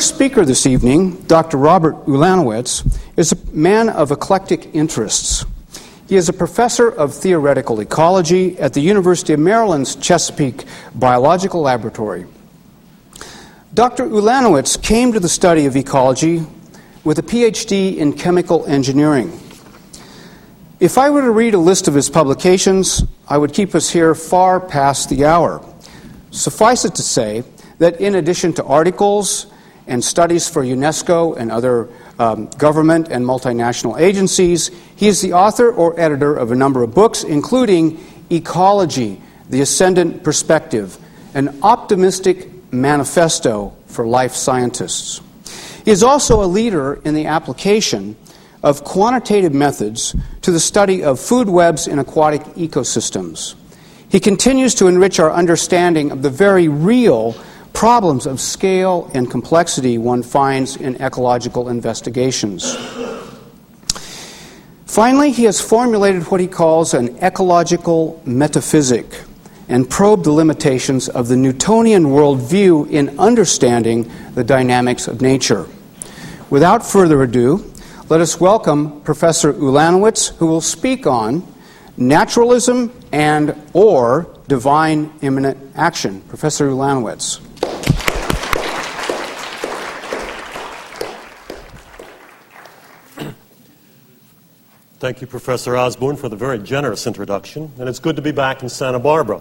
[0.00, 1.58] first speaker this evening, Dr.
[1.58, 5.44] Robert Ulanowicz, is a man of eclectic interests.
[6.08, 12.24] He is a professor of theoretical ecology at the University of Maryland's Chesapeake Biological Laboratory.
[13.74, 14.04] Dr.
[14.04, 16.46] Ulanowicz came to the study of ecology
[17.04, 19.38] with a PhD in chemical engineering.
[20.80, 24.14] If I were to read a list of his publications, I would keep us here
[24.14, 25.62] far past the hour.
[26.30, 27.44] Suffice it to say
[27.80, 29.49] that in addition to articles
[29.90, 35.70] and studies for UNESCO and other um, government and multinational agencies, he is the author
[35.70, 40.96] or editor of a number of books, including Ecology, The Ascendant Perspective,
[41.34, 45.20] an optimistic manifesto for life scientists.
[45.84, 48.16] He is also a leader in the application
[48.62, 53.54] of quantitative methods to the study of food webs in aquatic ecosystems.
[54.08, 57.34] He continues to enrich our understanding of the very real
[57.80, 62.76] problems of scale and complexity one finds in ecological investigations.
[64.84, 69.22] Finally, he has formulated what he calls an ecological metaphysic
[69.70, 75.66] and probed the limitations of the Newtonian worldview in understanding the dynamics of nature.
[76.50, 77.64] Without further ado,
[78.10, 81.42] let us welcome Professor Ulanowicz, who will speak on
[81.96, 86.20] naturalism and or divine immanent action.
[86.28, 87.40] Professor Ulanowicz.
[95.00, 98.62] Thank you, Professor Osborne, for the very generous introduction, and it's good to be back
[98.62, 99.40] in Santa Barbara.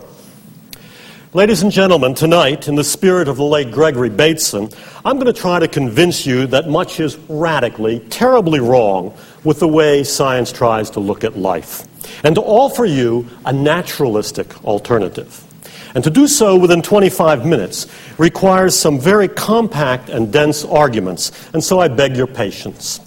[1.34, 4.69] Ladies and gentlemen, tonight, in the spirit of the late Gregory Bateson,
[5.03, 9.68] I'm going to try to convince you that much is radically, terribly wrong with the
[9.68, 11.86] way science tries to look at life,
[12.24, 15.44] and to offer you a naturalistic alternative.
[15.94, 17.86] And to do so within 25 minutes
[18.18, 23.02] requires some very compact and dense arguments, and so I beg your patience.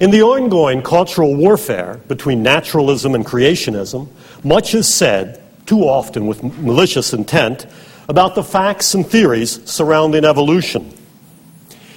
[0.00, 4.08] In the ongoing cultural warfare between naturalism and creationism,
[4.44, 7.66] much is said too often with malicious intent,
[8.08, 10.90] about the facts and theories surrounding evolution.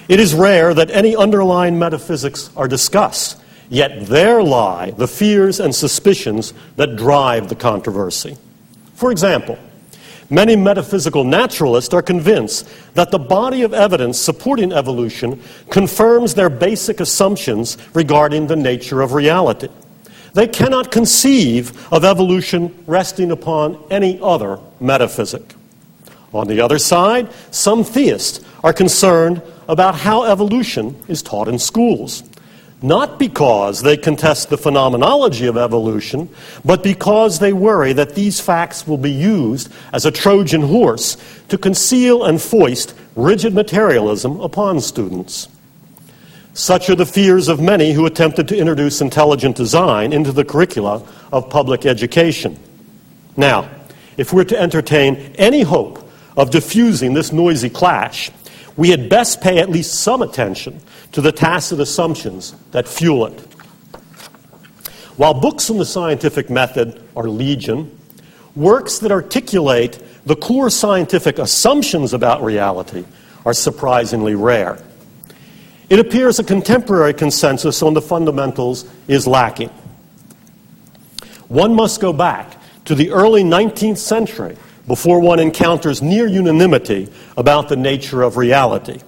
[0.08, 5.74] It is rare that any underlying metaphysics are discussed, yet there lie the fears and
[5.74, 8.36] suspicions that drive the controversy.
[8.94, 9.58] For example,
[10.32, 17.00] many metaphysical naturalists are convinced that the body of evidence supporting evolution confirms their basic
[17.00, 19.68] assumptions regarding the nature of reality.
[20.32, 25.54] They cannot conceive of evolution resting upon any other metaphysic.
[26.32, 32.22] On the other side, some theists are concerned about how evolution is taught in schools.
[32.82, 36.28] Not because they contest the phenomenology of evolution,
[36.64, 41.16] but because they worry that these facts will be used as a Trojan horse
[41.48, 45.48] to conceal and foist rigid materialism upon students.
[46.54, 51.06] Such are the fears of many who attempted to introduce intelligent design into the curricula
[51.32, 52.58] of public education.
[53.36, 53.70] Now,
[54.16, 58.30] if we're to entertain any hope of diffusing this noisy clash,
[58.76, 60.80] we had best pay at least some attention
[61.12, 63.40] to the tacit assumptions that fuel it.
[65.16, 67.98] While books on the scientific method are legion,
[68.56, 73.04] works that articulate the core scientific assumptions about reality
[73.44, 74.78] are surprisingly rare.
[75.90, 79.70] It appears a contemporary consensus on the fundamentals is lacking.
[81.48, 82.56] One must go back
[82.86, 84.56] to the early 19th century
[84.86, 89.00] before one encounters near unanimity about the nature of reality.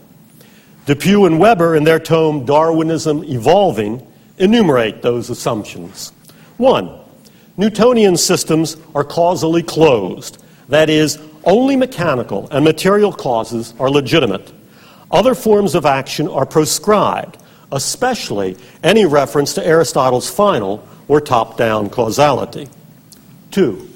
[0.87, 4.07] Depew and Weber, in their tome Darwinism Evolving,
[4.39, 6.13] enumerate those assumptions.
[6.57, 7.01] One,
[7.57, 10.43] Newtonian systems are causally closed.
[10.69, 14.53] That is, only mechanical and material causes are legitimate.
[15.11, 17.39] Other forms of action are proscribed,
[17.71, 22.69] especially any reference to Aristotle's final or top down causality.
[23.51, 23.89] Two,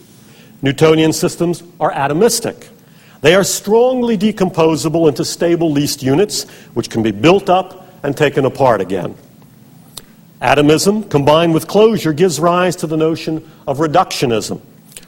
[0.62, 2.69] Newtonian systems are atomistic.
[3.20, 6.44] They are strongly decomposable into stable least units,
[6.75, 9.16] which can be built up and taken apart again.
[10.40, 14.60] Atomism, combined with closure, gives rise to the notion of reductionism,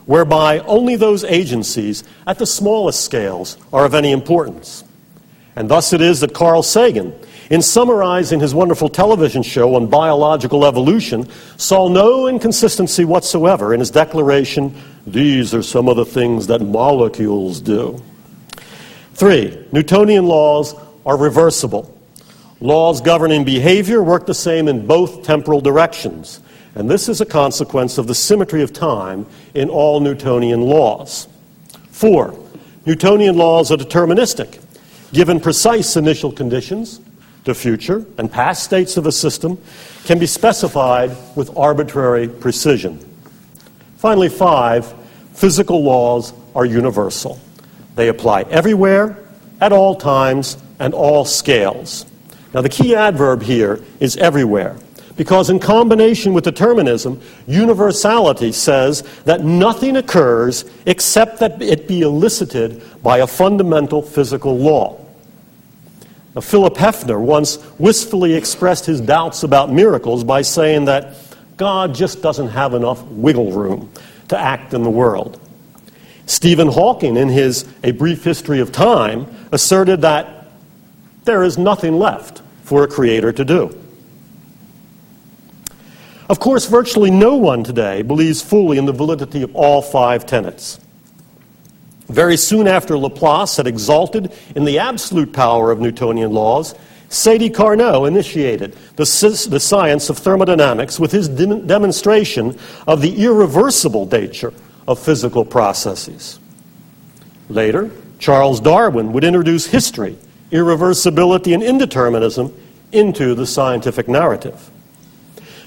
[0.06, 4.82] whereby only those agencies at the smallest scales are of any importance.
[5.54, 7.14] And thus it is that Carl Sagan,
[7.50, 13.90] in summarizing his wonderful television show on biological evolution, saw no inconsistency whatsoever in his
[13.90, 14.74] declaration
[15.06, 18.00] these are some of the things that molecules do.
[19.14, 20.74] Three, Newtonian laws
[21.04, 21.96] are reversible.
[22.60, 26.40] Laws governing behavior work the same in both temporal directions,
[26.74, 31.26] and this is a consequence of the symmetry of time in all Newtonian laws.
[31.90, 32.38] Four,
[32.86, 34.60] Newtonian laws are deterministic
[35.12, 37.00] given precise initial conditions,
[37.44, 39.58] the future and past states of a system
[40.04, 42.98] can be specified with arbitrary precision.
[43.96, 44.92] Finally, five,
[45.34, 47.40] physical laws are universal.
[47.96, 49.18] They apply everywhere,
[49.60, 52.06] at all times, and all scales.
[52.54, 54.76] Now, the key adverb here is everywhere,
[55.16, 62.82] because in combination with determinism, universality says that nothing occurs except that it be elicited
[63.02, 64.99] by a fundamental physical law.
[66.34, 71.14] Now, Philip Hefner once wistfully expressed his doubts about miracles by saying that
[71.56, 73.92] God just doesn't have enough wiggle room
[74.28, 75.40] to act in the world.
[76.26, 80.46] Stephen Hawking, in his A Brief History of Time, asserted that
[81.24, 83.76] there is nothing left for a creator to do.
[86.28, 90.78] Of course, virtually no one today believes fully in the validity of all five tenets.
[92.10, 96.74] Very soon after Laplace had exalted in the absolute power of Newtonian laws,
[97.08, 102.58] Sadi Carnot initiated the, the science of thermodynamics with his de- demonstration
[102.88, 104.52] of the irreversible nature
[104.88, 106.40] of physical processes.
[107.48, 110.18] Later, Charles Darwin would introduce history,
[110.50, 112.52] irreversibility, and indeterminism
[112.90, 114.68] into the scientific narrative.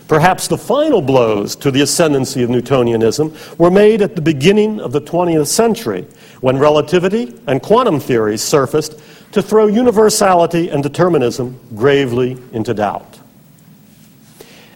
[0.08, 4.92] Perhaps the final blows to the ascendancy of Newtonianism were made at the beginning of
[4.92, 6.06] the 20th century
[6.42, 9.00] when relativity and quantum theories surfaced
[9.32, 13.20] to throw universality and determinism gravely into doubt.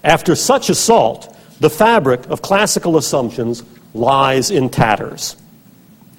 [0.04, 3.64] After such assault, the fabric of classical assumptions
[3.94, 5.36] lies in tatters.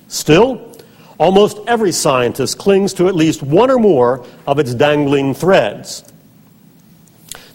[0.09, 0.77] Still,
[1.19, 6.05] almost every scientist clings to at least one or more of its dangling threads.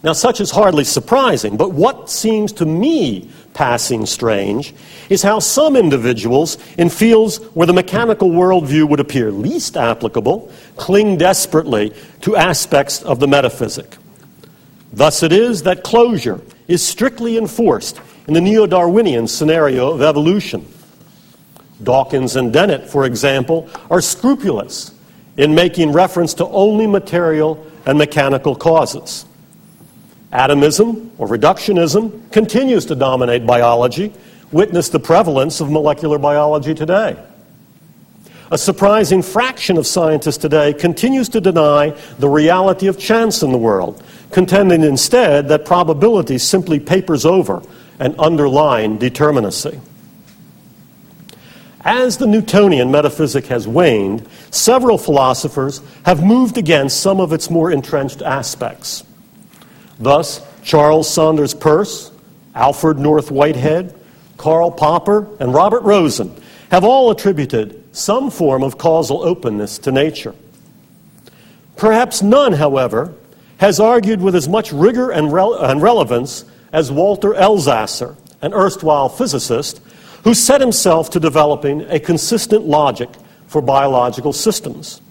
[0.04, 4.74] Now, such is hardly surprising, but what seems to me passing strange
[5.10, 11.18] is how some individuals, in fields where the mechanical worldview would appear least applicable, cling
[11.18, 13.96] desperately to aspects of the metaphysic.
[14.92, 20.68] Thus, it is that closure is strictly enforced in the neo Darwinian scenario of evolution.
[21.82, 24.92] Dawkins and Dennett, for example, are scrupulous
[25.38, 29.26] in making reference to only material and mechanical causes.
[30.34, 34.12] Atomism or reductionism continues to dominate biology.
[34.52, 37.16] Witness the prevalence of molecular biology today.
[38.52, 43.58] A surprising fraction of scientists today continues to deny the reality of chance in the
[43.58, 47.62] world, contending instead that probability simply papers over
[48.00, 49.80] and underline determinacy.
[51.82, 57.72] As the Newtonian metaphysic has waned, several philosophers have moved against some of its more
[57.72, 59.04] entrenched aspects.
[60.00, 62.12] Thus, Charles Sanders Peirce,
[62.56, 63.96] Alfred North Whitehead,
[64.38, 66.36] Karl Popper, and Robert Rosen
[66.72, 70.36] have all attributed some form of causal openness to nature.
[71.76, 73.14] Perhaps none, however,
[73.58, 79.80] has argued with as much rigor and, and relevance as Walter Elsasser, an erstwhile physicist,
[80.24, 83.10] who set himself to developing a consistent logic
[83.48, 85.02] for biological systems.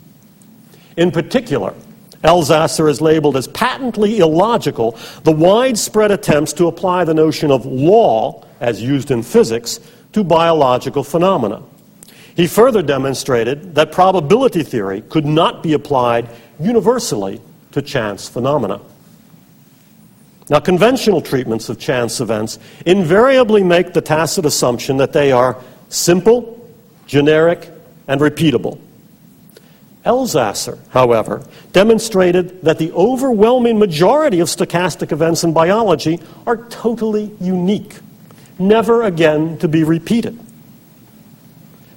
[0.96, 1.74] In particular,
[2.22, 8.44] Elsasser is labeled as patently illogical the widespread attempts to apply the notion of law,
[8.60, 9.80] as used in physics,
[10.12, 11.62] to biological phenomena.
[12.34, 16.28] He further demonstrated that probability theory could not be applied
[16.60, 17.40] universally
[17.72, 18.80] to chance phenomena.
[20.48, 25.56] Now, conventional treatments of chance events invariably make the tacit assumption that they are
[25.88, 26.70] simple,
[27.06, 27.70] generic,
[28.08, 28.78] and repeatable.
[30.04, 37.96] Elsasser, however, demonstrated that the overwhelming majority of stochastic events in biology are totally unique,
[38.58, 40.38] never again to be repeated.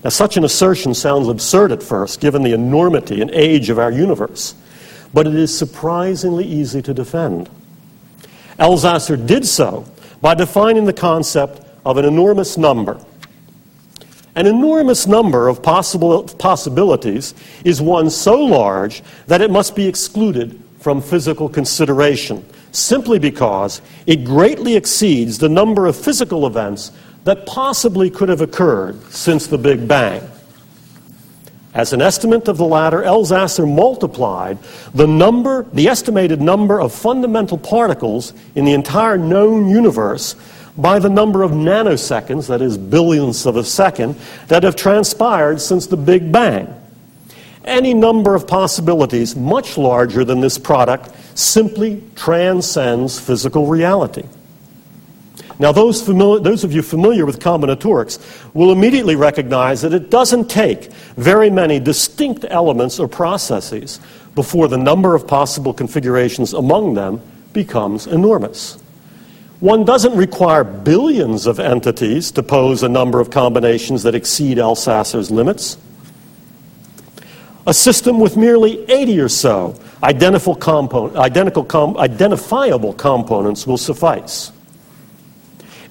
[0.03, 3.91] Now, such an assertion sounds absurd at first, given the enormity and age of our
[3.91, 4.53] universe,
[5.11, 7.49] but it is surprisingly easy to defend.
[8.59, 9.83] Elsasser did so
[10.21, 12.99] by defining the concept of an enormous number
[14.35, 20.61] an enormous number of possible possibilities is one so large that it must be excluded
[20.79, 26.91] from physical consideration, simply because it greatly exceeds the number of physical events
[27.23, 30.21] that possibly could have occurred since the Big Bang.
[31.73, 34.57] As an estimate of the latter, Elsasser multiplied
[34.93, 40.35] the number, the estimated number of fundamental particles in the entire known universe
[40.77, 44.15] by the number of nanoseconds, that is, billionths of a second,
[44.47, 46.73] that have transpired since the Big Bang.
[47.63, 54.23] Any number of possibilities much larger than this product simply transcends physical reality.
[55.57, 58.19] Now, those, famili- those of you familiar with combinatorics
[58.53, 64.01] will immediately recognize that it doesn't take very many distinct elements or processes
[64.35, 67.21] before the number of possible configurations among them
[67.53, 68.77] becomes enormous.
[69.59, 75.31] One doesn't require billions of entities to pose a number of combinations that exceed Elsasser's
[75.31, 75.77] limits.
[77.65, 84.51] A system with merely 80 or so identical, compo- identical com- identifiable components will suffice.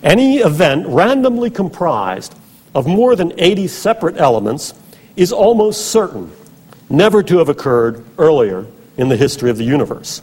[0.03, 2.35] Any event randomly comprised
[2.75, 4.75] of more than 80 separate elements
[5.17, 6.31] is almost certain
[6.91, 8.67] never to have occurred earlier
[8.97, 10.21] in the history of the universe.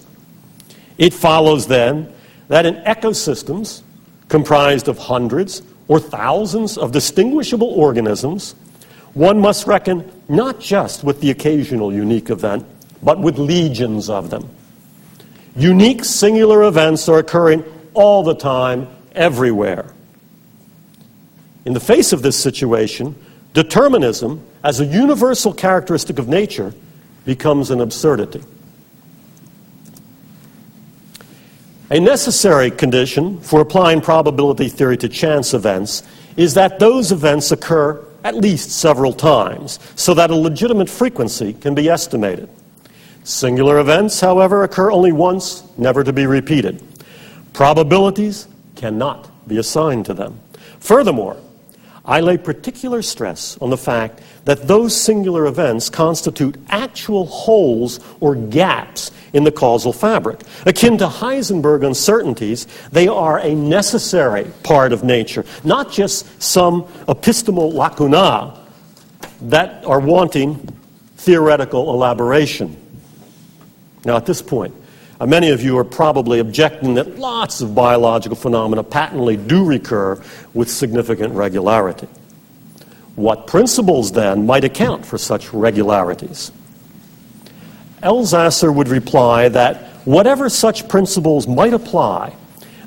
[0.97, 2.13] It follows then
[2.51, 3.81] that in ecosystems
[4.27, 8.55] comprised of hundreds or thousands of distinguishable organisms,
[9.13, 12.65] one must reckon not just with the occasional unique event,
[13.01, 14.49] but with legions of them.
[15.55, 19.85] Unique singular events are occurring all the time, everywhere.
[21.63, 23.15] In the face of this situation,
[23.53, 26.73] determinism, as a universal characteristic of nature,
[27.23, 28.43] becomes an absurdity.
[31.91, 36.03] A necessary condition for applying probability theory to chance events
[36.37, 41.75] is that those events occur at least several times so that a legitimate frequency can
[41.75, 42.47] be estimated.
[43.25, 46.81] Singular events, however, occur only once, never to be repeated.
[47.51, 50.39] Probabilities cannot be assigned to them.
[50.79, 51.35] Furthermore,
[52.03, 58.35] I lay particular stress on the fact that those singular events constitute actual holes or
[58.35, 60.41] gaps in the causal fabric.
[60.65, 67.71] Akin to Heisenberg uncertainties, they are a necessary part of nature, not just some epistemal
[67.73, 68.57] lacuna
[69.41, 70.55] that are wanting
[71.17, 72.75] theoretical elaboration.
[74.05, 74.73] Now, at this point,
[75.25, 80.21] many of you are probably objecting that lots of biological phenomena patently do recur
[80.53, 82.07] with significant regularity.
[83.15, 86.51] What principles, then, might account for such regularities?
[88.01, 92.35] Elsasser would reply that whatever such principles might apply,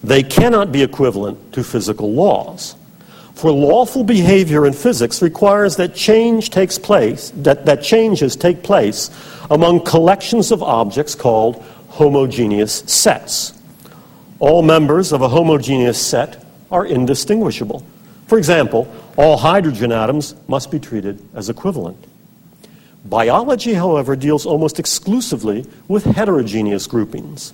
[0.02, 2.74] they cannot be equivalent to physical laws.
[3.34, 9.10] For lawful behavior in physics requires that change takes place, that, that changes take place
[9.50, 11.64] among collections of objects called
[11.94, 13.52] homogeneous sets.
[14.40, 17.86] All members of a homogeneous set are indistinguishable.
[18.26, 21.96] For example, all hydrogen atoms must be treated as equivalent.
[23.04, 27.52] Biology, however, deals almost exclusively with heterogeneous groupings.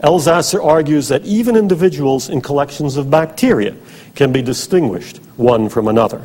[0.00, 3.74] Elsasser argues that even individuals in collections of bacteria
[4.14, 6.24] can be distinguished one from another.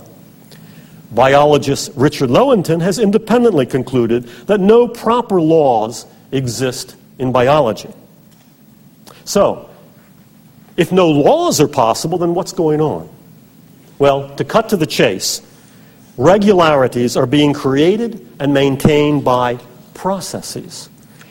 [1.12, 7.90] Biologist Richard Lewontin has independently concluded that no proper laws exist in biology.
[9.26, 9.70] So,
[10.76, 13.10] if no laws are possible, then what's going on?
[14.00, 15.42] Well, to cut to the chase,
[16.18, 19.60] regularities are being created and maintained by
[19.94, 20.90] processes.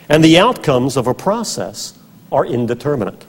[0.09, 1.97] And the outcomes of a process
[2.31, 3.25] are indeterminate.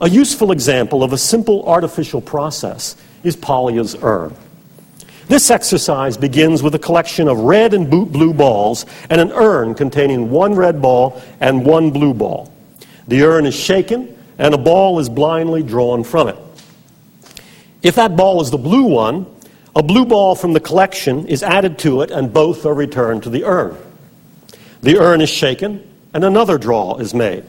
[0.00, 4.34] A useful example of a simple artificial process is Polya's urn.
[5.28, 10.30] This exercise begins with a collection of red and blue balls and an urn containing
[10.30, 12.50] one red ball and one blue ball.
[13.08, 16.36] The urn is shaken and a ball is blindly drawn from it.
[17.82, 19.26] If that ball is the blue one,
[19.76, 23.30] a blue ball from the collection is added to it and both are returned to
[23.30, 23.76] the urn.
[24.80, 27.44] The urn is shaken and another draw is made.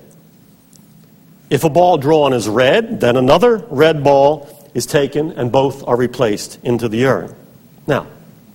[1.50, 5.96] If a ball drawn is red, then another red ball is taken and both are
[5.96, 7.36] replaced into the urn.
[7.88, 8.08] Now,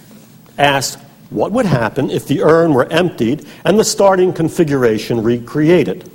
[0.58, 0.98] asked
[1.30, 6.10] what would happen if the urn were emptied and the starting configuration recreated?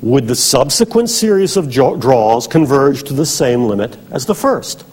[0.00, 4.84] Would the subsequent series of draws converge to the same limit as the first?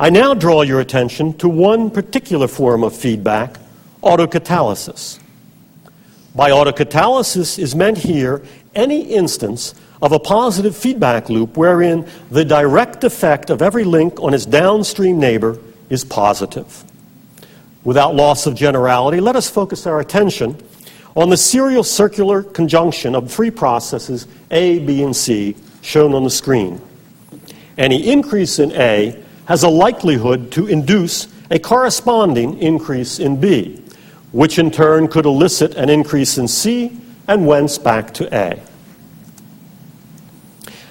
[0.00, 3.58] I now draw your attention to one particular form of feedback
[4.02, 5.18] autocatalysis.
[6.34, 8.42] By autocatalysis is meant here
[8.74, 14.34] any instance of a positive feedback loop wherein the direct effect of every link on
[14.34, 15.58] its downstream neighbor
[15.90, 16.84] is positive.
[17.84, 20.56] Without loss of generality, let us focus our attention
[21.14, 26.30] on the serial circular conjunction of three processes A, B, and C shown on the
[26.30, 26.80] screen.
[27.76, 33.81] Any increase in A has a likelihood to induce a corresponding increase in B,
[34.32, 36.98] which in turn could elicit an increase in C
[37.28, 38.60] and whence back to A.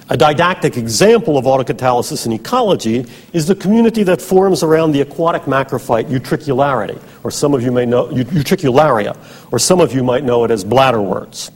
[0.10, 5.44] A didactic example of autocatalysis in ecology is the community that forms around the aquatic
[5.44, 9.18] macrophyte utricularity, or some of you may know utricularia,
[9.52, 11.50] or some of you might know it as bladderworts.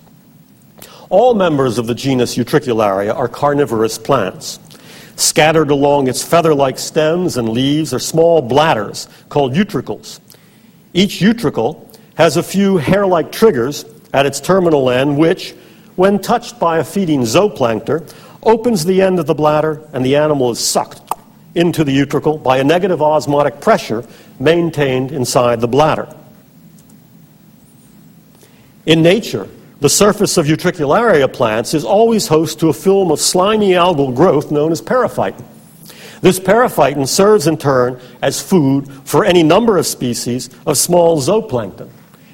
[1.10, 4.60] All members of the genus Utricularia are carnivorous plants.
[5.18, 10.20] Scattered along its feather like stems and leaves are small bladders called utricles.
[10.96, 11.86] Each utricle
[12.16, 13.84] has a few hair like triggers
[14.14, 15.54] at its terminal end, which,
[15.98, 20.52] when touched by a feeding zooplankton, opens the end of the bladder, and the animal
[20.52, 21.02] is sucked
[21.54, 24.08] into the utricle by a negative osmotic pressure
[24.40, 26.08] maintained inside the bladder.
[28.86, 29.50] In nature,
[29.82, 34.50] the surface of utricularia plants is always host to a film of slimy algal growth
[34.50, 35.44] known as periphyton.
[36.22, 41.90] This periphyton serves in turn as food for any number of species of small zooplankton.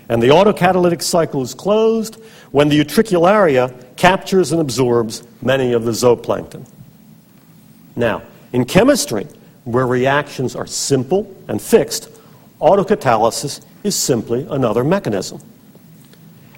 [0.10, 2.18] And the autocatalytic cycle is closed
[2.52, 6.66] when the utricularia captures and absorbs many of the zooplankton.
[7.96, 9.28] Now, in chemistry,
[9.64, 12.10] where reactions are simple and fixed,
[12.60, 15.42] autocatalysis is simply another mechanism.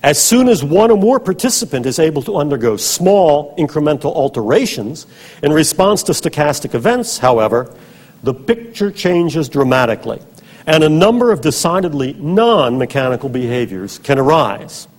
[0.03, 5.07] As soon as one or more participant is able to undergo small incremental alterations
[5.41, 7.73] in response to stochastic events, however,
[8.21, 10.21] the picture changes dramatically,
[10.67, 14.89] and a number of decidedly non mechanical behaviors can arise.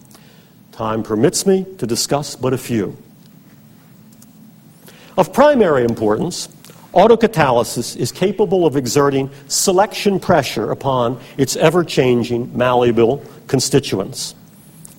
[0.72, 2.96] Time permits me to discuss but a few.
[5.18, 6.48] Of primary importance,
[6.94, 14.34] autocatalysis is capable of exerting selection pressure upon its ever changing, malleable constituents.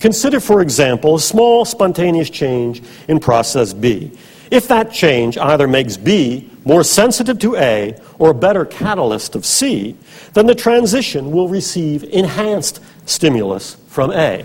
[0.00, 4.12] Consider, for example, a small spontaneous change in process B.
[4.50, 9.44] If that change either makes B more sensitive to A or a better catalyst of
[9.44, 9.96] C,
[10.34, 14.44] then the transition will receive enhanced stimulus from A.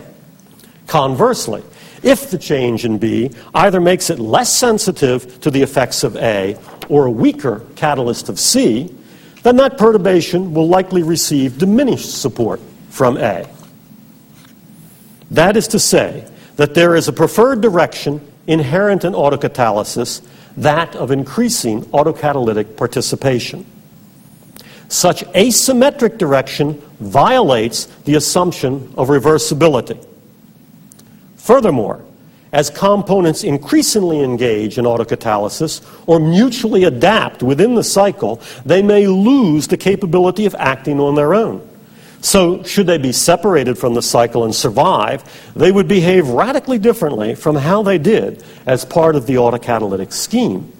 [0.87, 1.63] Conversely,
[2.03, 6.57] if the change in B either makes it less sensitive to the effects of A
[6.89, 8.93] or a weaker catalyst of C,
[9.43, 12.59] then that perturbation will likely receive diminished support
[12.89, 13.47] from A.
[15.31, 20.21] That is to say, that there is a preferred direction inherent in autocatalysis,
[20.57, 23.65] that of increasing autocatalytic participation.
[24.89, 30.05] Such asymmetric direction violates the assumption of reversibility.
[31.37, 32.03] Furthermore,
[32.51, 39.67] as components increasingly engage in autocatalysis or mutually adapt within the cycle, they may lose
[39.67, 41.65] the capability of acting on their own.
[42.21, 45.23] So, should they be separated from the cycle and survive,
[45.55, 50.71] they would behave radically differently from how they did as part of the autocatalytic scheme.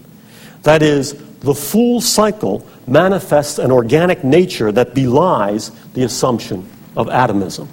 [0.61, 7.67] That is, the full cycle manifests an organic nature that belies the assumption of atomism.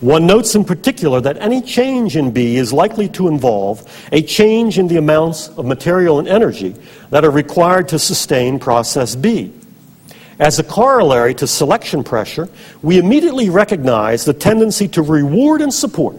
[0.00, 4.78] One notes in particular that any change in B is likely to involve a change
[4.78, 6.76] in the amounts of material and energy
[7.10, 9.52] that are required to sustain process B.
[10.38, 12.48] As a corollary to selection pressure,
[12.82, 16.16] we immediately recognize the tendency to reward and support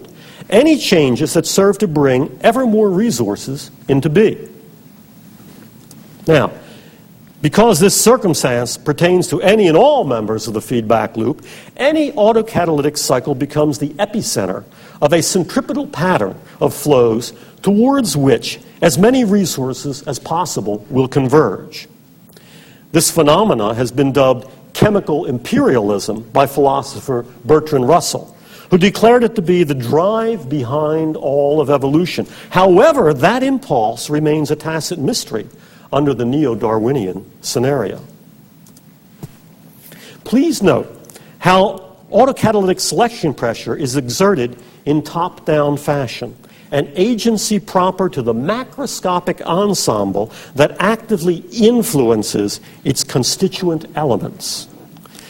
[0.50, 4.50] any changes that serve to bring ever more resources into being.
[6.28, 6.52] Now,
[7.42, 11.46] because this circumstance pertains to any and all members of the feedback loop,
[11.76, 14.64] any autocatalytic cycle becomes the epicenter
[15.02, 21.90] of a centripetal pattern of flows towards which as many resources as possible will converge.
[22.94, 28.38] This phenomena has been dubbed chemical imperialism by philosopher Bertrand Russell,
[28.70, 32.28] who declared it to be the drive behind all of evolution.
[32.52, 35.48] However, that impulse remains a tacit mystery
[35.92, 38.00] under the neo Darwinian scenario.
[40.24, 46.38] Please note how autocatalytic selection pressure is exerted in top down fashion,
[46.74, 54.68] an agency proper to the macroscopic ensemble that actively influences its constituent elements.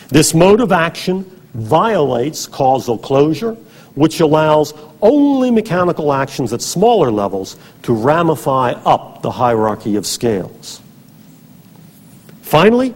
[0.08, 3.54] This mode of action violates causal closure,
[3.96, 10.82] which allows only mechanical actions at smaller levels to ramify up the hierarchy of scales.
[12.42, 12.94] Finally,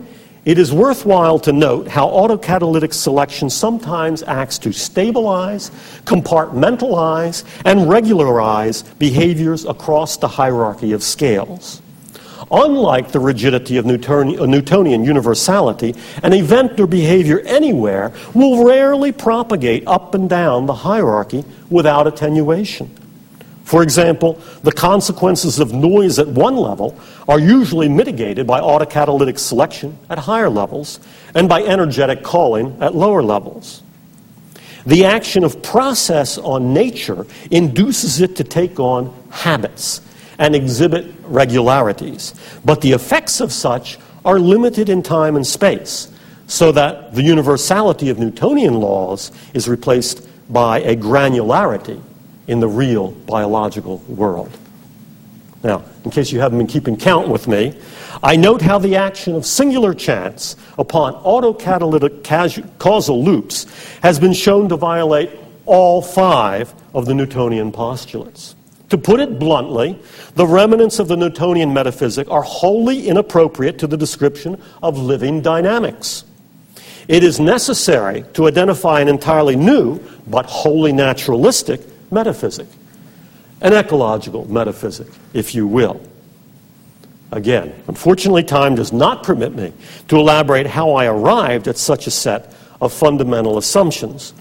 [0.47, 5.71] it is worthwhile to note how autocatalytic selection sometimes acts to stabilize,
[6.05, 11.81] compartmentalize, and regularize behaviors across the hierarchy of scales.
[12.49, 19.11] Unlike the rigidity of Newtonian, uh, Newtonian universality, an event or behavior anywhere will rarely
[19.11, 22.89] propagate up and down the hierarchy without attenuation.
[23.67, 29.97] For example, the consequences of noise at one level are usually mitigated by autocatalytic selection
[30.09, 31.01] at higher levels
[31.35, 33.83] and by energetic calling at lower levels.
[34.85, 39.99] The action of process on nature induces it to take on habits
[40.39, 46.09] and exhibit regularities, but the effects of such are limited in time and space,
[46.47, 52.01] so that the universality of Newtonian laws is replaced by a granularity
[52.47, 54.51] in the real biological world.
[55.63, 57.77] Now, in case you haven't been keeping count with me,
[58.23, 62.23] I note how the action of singular chance upon autocatalytic
[62.79, 63.65] causal loops
[64.01, 65.31] has been shown to violate
[65.65, 68.55] all five of the Newtonian postulates.
[68.89, 69.99] To put it bluntly,
[70.35, 76.23] the remnants of the Newtonian metaphysic are wholly inappropriate to the description of living dynamics.
[77.09, 82.67] It is necessary to identify an entirely new, but wholly naturalistic, metaphysic,
[83.61, 86.01] an ecological metaphysic, if you will.
[87.31, 89.73] Again, unfortunately, time does not permit me
[90.07, 94.33] to elaborate how I arrived at such a set of fundamental assumptions.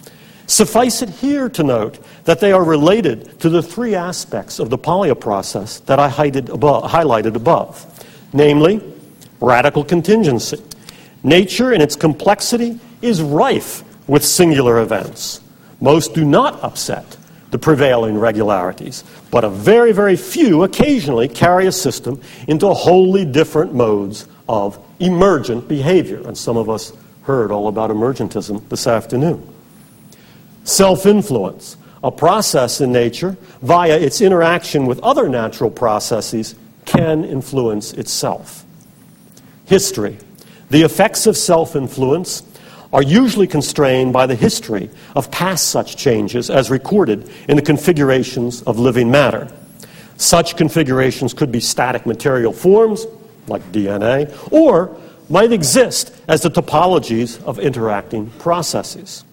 [0.46, 4.78] Suffice it here to note that they are related to the three aspects of the
[4.78, 7.92] Polya process that I highlighted above
[8.32, 8.80] namely,
[9.40, 10.62] radical contingency.
[11.22, 15.40] Nature, in its complexity, is rife with singular events.
[15.80, 17.16] Most do not upset
[17.56, 23.72] the prevailing regularities, but a very, very few occasionally carry a system into wholly different
[23.72, 26.20] modes of emergent behavior.
[26.28, 26.92] And some of us
[27.22, 29.42] heard all about emergentism this afternoon.
[30.64, 37.94] Self influence, a process in nature, via its interaction with other natural processes, can influence
[37.94, 38.66] itself.
[39.64, 40.18] History.
[40.68, 42.42] The effects of self influence
[42.96, 48.62] are usually constrained by the history of past such changes as recorded in the configurations
[48.62, 49.52] of living matter.
[50.16, 53.04] Such configurations could be static material forms,
[53.48, 54.96] like DNA, or
[55.28, 59.25] might exist as the topologies of interacting processes.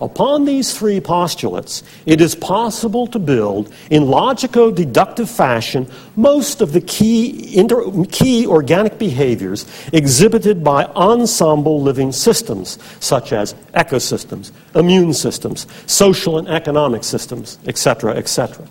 [0.00, 6.72] Upon these three postulates, it is possible to build, in logico deductive fashion, most of
[6.72, 15.14] the key, inter- key organic behaviors exhibited by ensemble living systems, such as ecosystems, immune
[15.14, 18.68] systems, social and economic systems, etc., etc.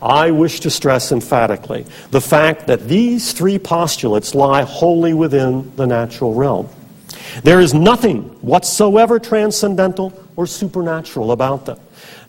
[0.00, 5.86] I wish to stress emphatically the fact that these three postulates lie wholly within the
[5.86, 6.68] natural realm.
[7.42, 11.78] There is nothing whatsoever transcendental or supernatural about them.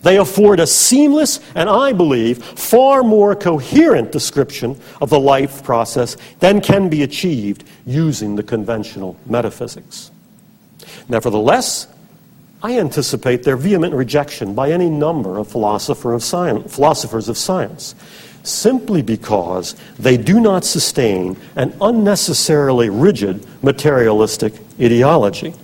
[0.02, 6.16] They afford a seamless and, I believe, far more coherent description of the life process
[6.40, 10.10] than can be achieved using the conventional metaphysics.
[11.08, 11.88] Nevertheless,
[12.62, 17.94] I anticipate their vehement rejection by any number of philosopher of science, philosophers of science
[18.44, 25.54] simply because they do not sustain an unnecessarily rigid materialistic ideology.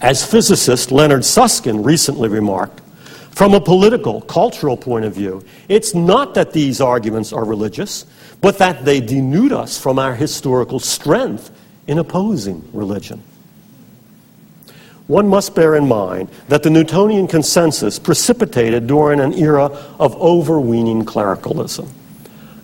[0.00, 2.80] As physicist Leonard Susskind recently remarked,
[3.30, 8.04] from a political, cultural point of view, it's not that these arguments are religious,
[8.40, 11.50] but that they denude us from our historical strength
[11.86, 13.22] in opposing religion
[15.12, 19.66] one must bear in mind that the Newtonian consensus precipitated during an era
[20.00, 21.86] of overweening clericalism.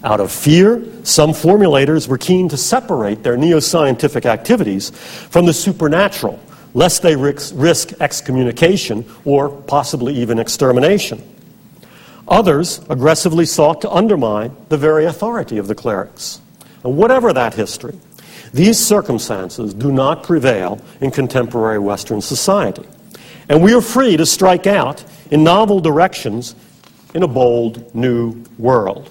[0.03, 4.89] Out of fear, some formulators were keen to separate their neo-scientific activities
[5.29, 6.41] from the supernatural,
[6.73, 11.23] lest they risk excommunication or possibly even extermination.
[12.29, 16.41] Others aggressively sought to undermine the very authority of the clerics.
[16.83, 17.99] And whatever that history,
[18.53, 22.87] these circumstances do not prevail in contemporary Western society.
[23.49, 26.55] and we are free to strike out in novel directions
[27.15, 29.09] in a bold new world.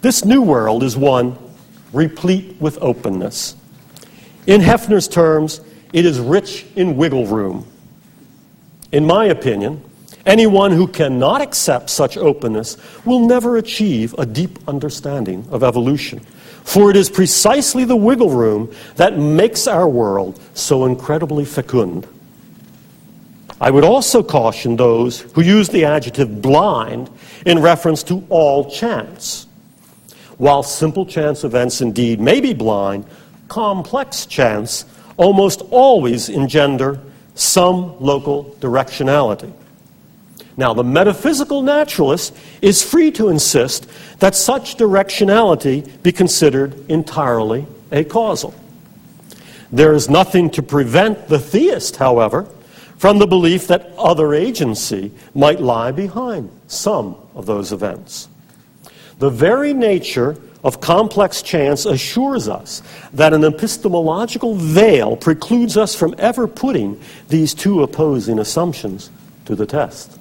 [0.00, 1.36] This new world is one
[1.92, 3.56] replete with openness.
[4.46, 5.60] In Hefner's terms,
[5.92, 7.66] it is rich in wiggle room.
[8.92, 9.82] In my opinion,
[10.26, 16.20] anyone who cannot accept such openness will never achieve a deep understanding of evolution.
[16.64, 22.08] For it is precisely the wiggle room that makes our world so incredibly fecund.
[23.60, 27.08] I would also caution those who use the adjective blind
[27.46, 29.46] in reference to all chance.
[30.38, 33.06] While simple chance events indeed may be blind,
[33.48, 34.84] complex chance
[35.16, 37.00] almost always engender
[37.34, 39.52] some local directionality.
[40.56, 43.88] Now, the metaphysical naturalist is free to insist
[44.20, 48.54] that such directionality be considered entirely acausal.
[49.72, 52.46] There is nothing to prevent the theist, however,
[52.96, 58.28] from the belief that other agency might lie behind some of those events.
[59.18, 66.14] The very nature of complex chance assures us that an epistemological veil precludes us from
[66.18, 69.10] ever putting these two opposing assumptions
[69.44, 70.18] to the test.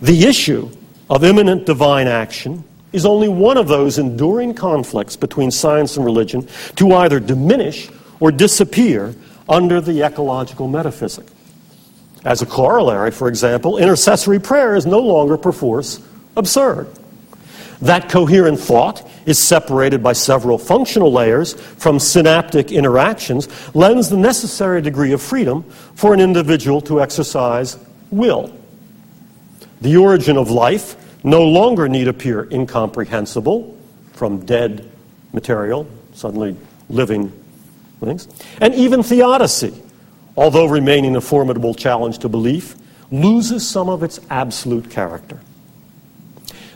[0.00, 0.70] The issue
[1.10, 6.48] of immanent divine action is only one of those enduring conflicts between science and religion
[6.76, 9.14] to either diminish or disappear
[9.48, 11.26] under the ecological metaphysic.
[12.24, 16.00] As a corollary, for example, intercessory prayer is no longer perforce
[16.36, 16.88] absurd.
[17.80, 24.82] That coherent thought is separated by several functional layers from synaptic interactions, lends the necessary
[24.82, 25.62] degree of freedom
[25.94, 27.78] for an individual to exercise
[28.10, 28.57] will.
[29.80, 33.76] The origin of life no longer need appear incomprehensible
[34.12, 34.90] from dead
[35.32, 36.56] material, suddenly
[36.88, 37.32] living
[38.00, 38.28] things.
[38.60, 39.74] And even theodicy,
[40.36, 42.76] although remaining a formidable challenge to belief,
[43.10, 45.40] loses some of its absolute character.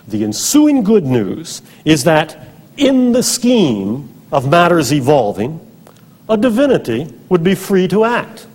[0.09, 5.61] The ensuing good news is that in the scheme of matters evolving,
[6.29, 8.47] a divinity would be free to act.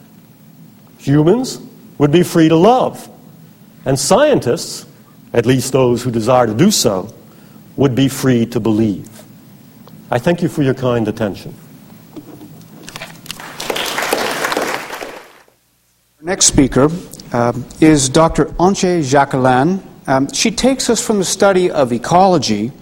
[0.99, 1.61] Humans
[1.97, 3.09] would be free to love.
[3.87, 4.85] And scientists,
[5.31, 7.07] at least those who desire to do so,
[7.77, 9.07] would be free to believe.
[10.11, 11.55] I thank you for your kind attention.
[16.19, 16.89] Our next speaker
[17.31, 18.47] uh, is Dr.
[18.59, 19.81] Antje Jackelén.
[20.05, 22.73] Um, she takes us from the study of ecology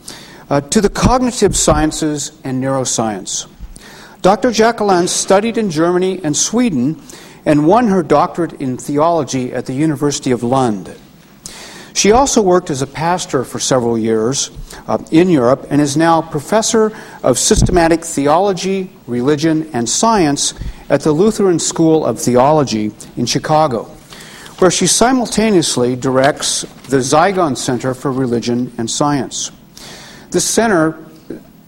[0.49, 3.47] uh, to the cognitive sciences and neuroscience.
[4.23, 4.49] Dr.
[4.49, 6.99] Jackelén studied in Germany and Sweden
[7.45, 10.95] and won her doctorate in theology at the University of Lund.
[11.93, 14.51] She also worked as a pastor for several years
[14.85, 16.91] uh, in Europe and is now professor
[17.23, 20.53] of systematic theology, religion, and science
[20.89, 23.83] at the Lutheran School of Theology in Chicago,
[24.59, 29.51] where she simultaneously directs the Zygon Center for Religion and Science.
[30.31, 31.04] This center,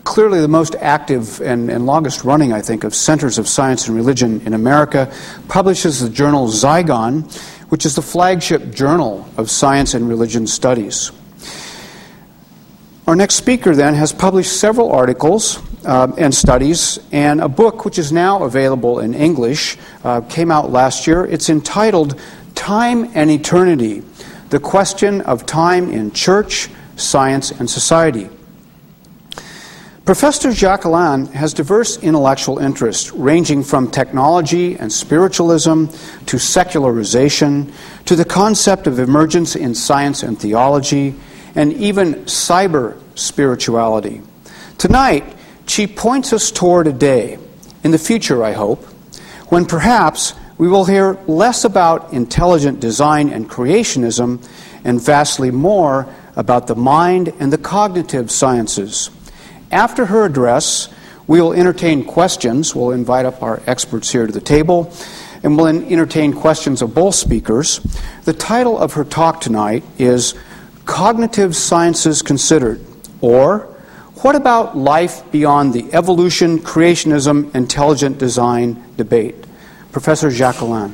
[0.08, 3.96] clearly the most active and, and longest running, I think, of centers of science and
[3.96, 5.14] religion in America,
[5.50, 7.30] publishes the journal Zygon,
[7.70, 11.12] which is the flagship journal of science and religion studies.
[13.06, 18.00] Our next speaker then has published several articles uh, and studies, and a book which
[18.00, 21.26] is now available in English uh, came out last year.
[21.26, 22.18] It's entitled
[22.56, 24.04] Time and Eternity
[24.52, 28.30] The Question of Time in Church, Science, and Society.
[30.08, 35.88] Professor Jackelén has diverse intellectual interests, ranging from technology and spiritualism
[36.28, 37.74] to secularization
[38.06, 41.14] to the concept of emergence in science and theology,
[41.56, 44.22] and even cyber spirituality.
[44.78, 45.26] Tonight,
[45.68, 47.38] she points us toward a day,
[47.84, 48.86] in the future, I hope,
[49.50, 54.42] when perhaps we will hear less about intelligent design and creationism
[54.86, 59.10] and vastly more about the mind and the cognitive sciences.
[59.72, 60.90] After her address,
[61.28, 62.74] we will entertain questions.
[62.74, 64.94] We'll invite up our experts here to the table,
[65.44, 67.80] and we'll entertain questions of both speakers.
[68.24, 70.36] The title of her talk tonight is
[70.86, 72.80] Cognitive Sciences Considered,
[73.20, 73.60] or
[74.22, 79.36] what about life beyond the evolution, creationism, intelligent design debate?
[79.92, 80.92] Professor Jackelén.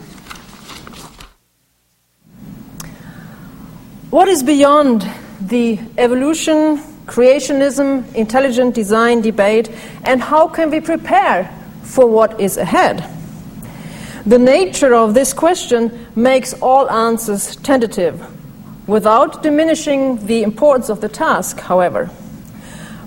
[4.10, 5.10] What is beyond
[5.40, 9.70] the evolution, creationism, intelligent design debate,
[10.04, 11.50] and how can we prepare
[11.84, 13.04] for what is ahead?
[14.26, 18.26] The nature of this question makes all answers tentative,
[18.88, 22.10] without diminishing the importance of the task, however.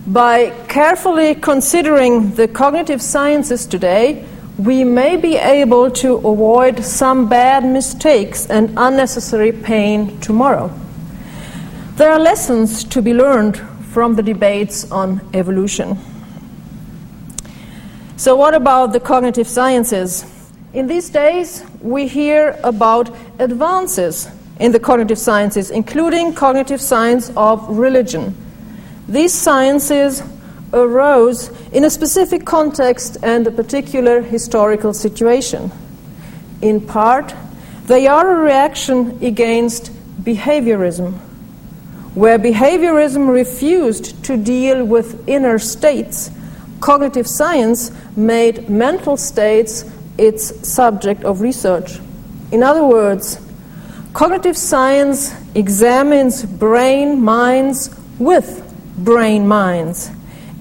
[0.06, 4.26] By carefully considering the cognitive sciences today,
[4.58, 10.70] we may be able to avoid some bad mistakes and unnecessary pain tomorrow.
[11.96, 13.60] There are lessons to be learned
[13.96, 15.96] from the debates on evolution.
[18.18, 20.22] So, what about the cognitive sciences?
[20.74, 24.28] In these days, we hear about advances
[24.60, 28.36] in the cognitive sciences, including cognitive science of religion.
[29.08, 30.22] These sciences
[30.74, 35.72] arose in a specific context and a particular historical situation.
[36.60, 37.34] In part,
[37.86, 39.90] they are a reaction against
[40.22, 41.18] behaviorism,
[42.16, 46.30] where behaviorism refused to deal with inner states.
[46.80, 49.84] Cognitive science made mental states
[50.18, 52.00] its subject of research.
[52.50, 53.38] In other words,
[54.12, 58.62] cognitive science examines brain minds with
[58.98, 60.10] brain minds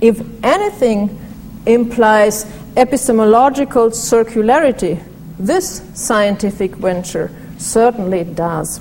[0.02, 1.20] if anything
[1.66, 5.02] implies epistemological circularity,
[5.40, 8.80] this scientific venture certainly does.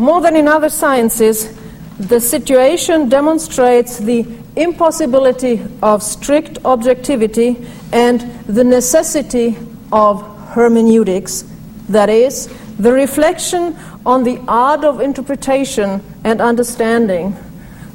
[0.00, 1.54] More than in other sciences,
[1.98, 9.58] the situation demonstrates the impossibility of strict objectivity and the necessity
[9.92, 10.22] of
[10.54, 11.44] hermeneutics,
[11.90, 17.36] that is, the reflection on the art of interpretation and understanding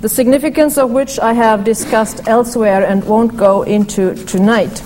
[0.01, 4.83] the significance of which I have discussed elsewhere and won't go into tonight.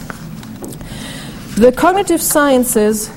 [1.58, 3.12] The cognitive sciences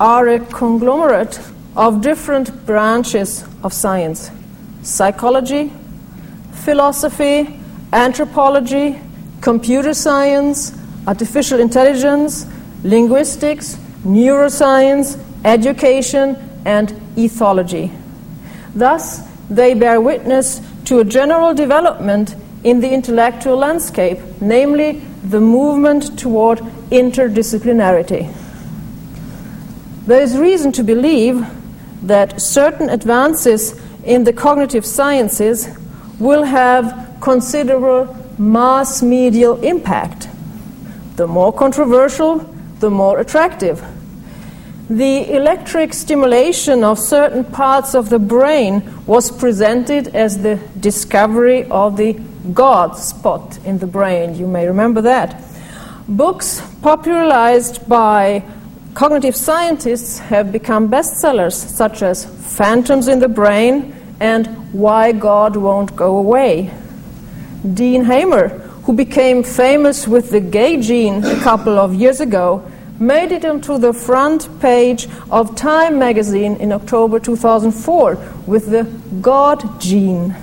[0.00, 1.40] are a conglomerate
[1.78, 4.30] of different branches of science
[4.82, 5.72] psychology,
[6.64, 7.60] philosophy,
[7.92, 8.98] anthropology,
[9.40, 10.72] computer science,
[11.06, 12.46] artificial intelligence,
[12.84, 17.92] linguistics, neuroscience, education, and ethology.
[18.74, 26.18] Thus, they bear witness to a general development in the intellectual landscape, namely the movement
[26.18, 26.58] toward
[26.90, 28.32] interdisciplinarity.
[30.06, 31.46] There is reason to believe
[32.02, 35.68] that certain advances in the cognitive sciences
[36.18, 40.28] will have considerable mass medial impact.
[41.16, 42.38] The more controversial,
[42.80, 43.84] the more attractive
[44.90, 51.98] the electric stimulation of certain parts of the brain was presented as the discovery of
[51.98, 52.14] the
[52.54, 54.34] God spot in the brain.
[54.34, 55.42] You may remember that.
[56.08, 58.42] Books popularized by
[58.98, 62.24] cognitive scientists have become bestsellers, such as
[62.56, 66.72] Phantoms in the Brain and Why God Won't Go Away.
[67.74, 68.48] Dean Hamer,
[68.82, 73.78] who became famous with the gay gene a couple of years ago, made it onto
[73.78, 78.16] the front page of Time magazine in October 2004
[78.48, 78.82] with the
[79.20, 80.34] God gene.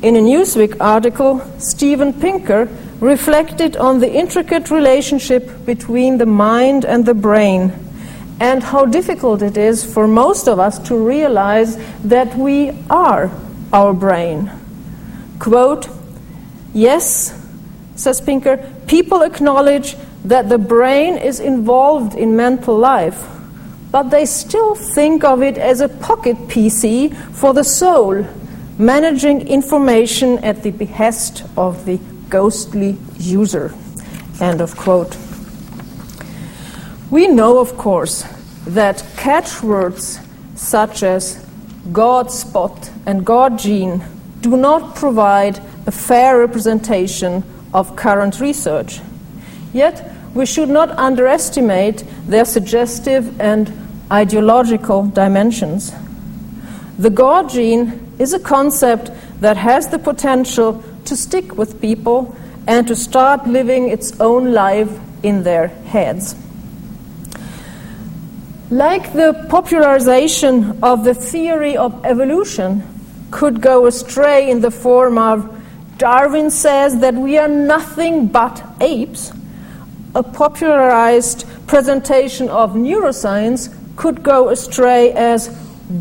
[0.00, 2.70] In a Newsweek article, Steven Pinker
[3.02, 7.72] reflected on the intricate relationship between the mind and the brain
[8.38, 13.28] and how difficult it is for most of us to realize that we are
[13.72, 14.48] our brain.
[15.40, 15.88] Quote,
[16.72, 17.36] Yes,
[17.96, 23.26] says Pinker, people acknowledge that the brain is involved in mental life,
[23.90, 28.24] but they still think of it as a pocket PC for the soul,
[28.78, 31.98] managing information at the behest of the
[32.32, 33.74] ghostly user.
[34.40, 35.16] End of quote.
[37.10, 38.24] We know, of course,
[38.66, 40.18] that catchwords
[40.54, 41.44] such as
[41.92, 44.02] God spot and God gene
[44.40, 49.00] do not provide a fair representation of current research.
[49.74, 53.70] Yet, we should not underestimate their suggestive and
[54.10, 55.92] ideological dimensions.
[56.98, 62.36] The God gene is a concept that has the potential to stick with people
[62.66, 64.90] and to start living its own life
[65.22, 66.34] in their heads.
[68.70, 72.82] Like the popularization of the theory of evolution
[73.30, 75.48] could go astray in the form of
[75.98, 79.32] Darwin says that we are nothing but apes
[80.14, 85.48] a popularized presentation of neuroscience could go astray as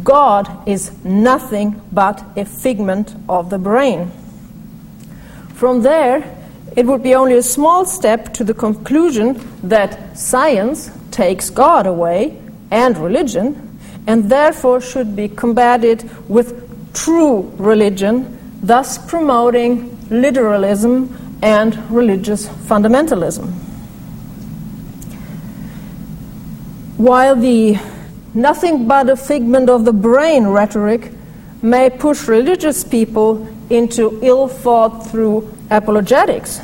[0.04, 4.12] God is nothing but a figment of the brain.
[5.62, 6.24] From there,
[6.76, 12.41] it would be only a small step to the conclusion that science takes God away
[12.72, 22.47] and religion, and therefore should be combated with true religion, thus promoting literalism and religious
[22.47, 23.45] fundamentalism.
[26.97, 27.78] While the
[28.34, 31.12] nothing but a figment of the brain rhetoric
[31.62, 36.61] may push religious people into ill thought through apologetics,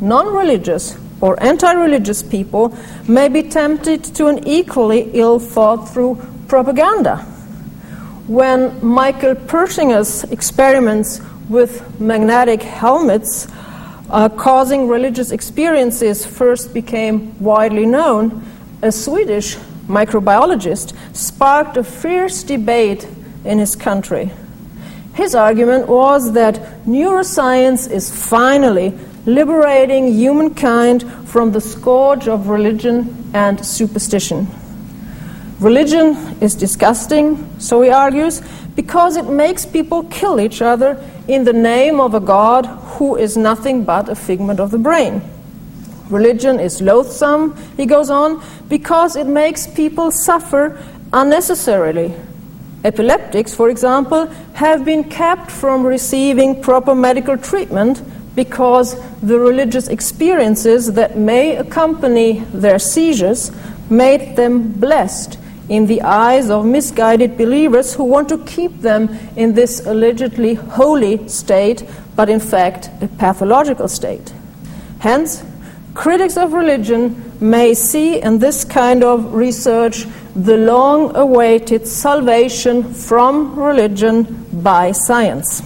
[0.00, 2.76] non religious or anti religious people
[3.08, 7.16] may be tempted to an equally ill thought through propaganda.
[8.26, 13.46] When Michael Persinger's experiments with magnetic helmets
[14.10, 18.44] uh, causing religious experiences first became widely known,
[18.82, 19.56] a Swedish
[19.88, 23.06] microbiologist sparked a fierce debate
[23.44, 24.30] in his country.
[25.14, 26.56] His argument was that
[26.86, 34.46] neuroscience is finally liberating humankind from the scourge of religion and superstition.
[35.60, 38.42] Religion is disgusting, so he argues,
[38.74, 43.36] because it makes people kill each other in the name of a God who is
[43.36, 45.22] nothing but a figment of the brain.
[46.10, 50.76] Religion is loathsome, he goes on, because it makes people suffer
[51.12, 52.14] unnecessarily.
[52.84, 58.02] Epileptics, for example, have been kept from receiving proper medical treatment
[58.34, 63.50] because the religious experiences that may accompany their seizures
[63.88, 65.38] made them blessed
[65.70, 71.26] in the eyes of misguided believers who want to keep them in this allegedly holy
[71.26, 71.84] state,
[72.16, 74.32] but in fact a pathological state.
[74.98, 75.42] Hence,
[75.94, 83.58] critics of religion may see in this kind of research the long awaited salvation from
[83.58, 85.62] religion by science.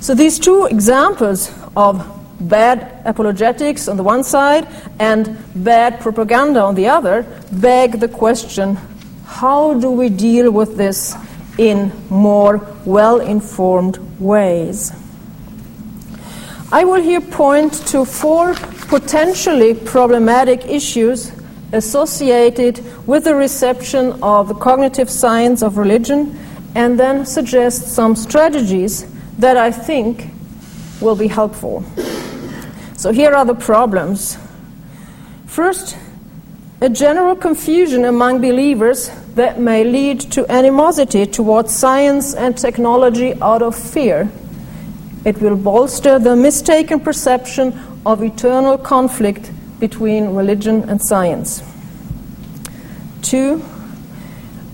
[0.00, 4.68] So, these two examples of bad apologetics on the one side
[4.98, 8.76] and bad propaganda on the other beg the question
[9.24, 11.14] how do we deal with this
[11.58, 14.92] in more well informed ways?
[16.70, 18.54] I will here point to four
[18.88, 21.32] potentially problematic issues
[21.72, 26.38] associated with the reception of the cognitive science of religion
[26.74, 29.06] and then suggest some strategies
[29.38, 30.30] that I think
[31.00, 31.84] will be helpful.
[32.96, 34.38] So here are the problems.
[35.46, 35.96] First,
[36.80, 43.62] a general confusion among believers that may lead to animosity towards science and technology out
[43.62, 44.30] of fear.
[45.24, 47.72] It will bolster the mistaken perception
[48.04, 49.50] of eternal conflict
[49.80, 51.62] between religion and science.
[53.22, 53.62] Two,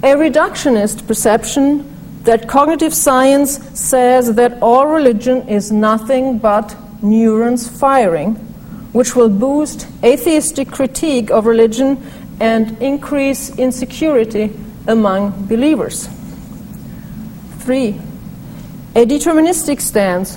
[0.03, 1.87] a reductionist perception
[2.25, 8.35] that cognitive science says that all religion is nothing but neurons firing,
[8.93, 11.99] which will boost atheistic critique of religion
[12.41, 14.53] and increase insecurity
[14.87, 16.09] among believers.
[17.61, 18.01] Three,
[18.97, 20.37] a deterministic stance.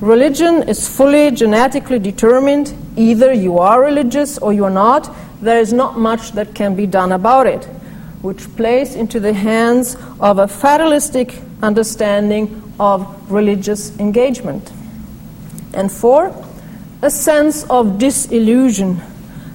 [0.00, 2.72] Religion is fully genetically determined.
[2.98, 5.08] Either you are religious or you are not.
[5.40, 7.64] There is not much that can be done about it,
[8.22, 14.72] which plays into the hands of a fatalistic understanding of religious engagement.
[15.74, 16.34] And four,
[17.00, 19.00] a sense of disillusion.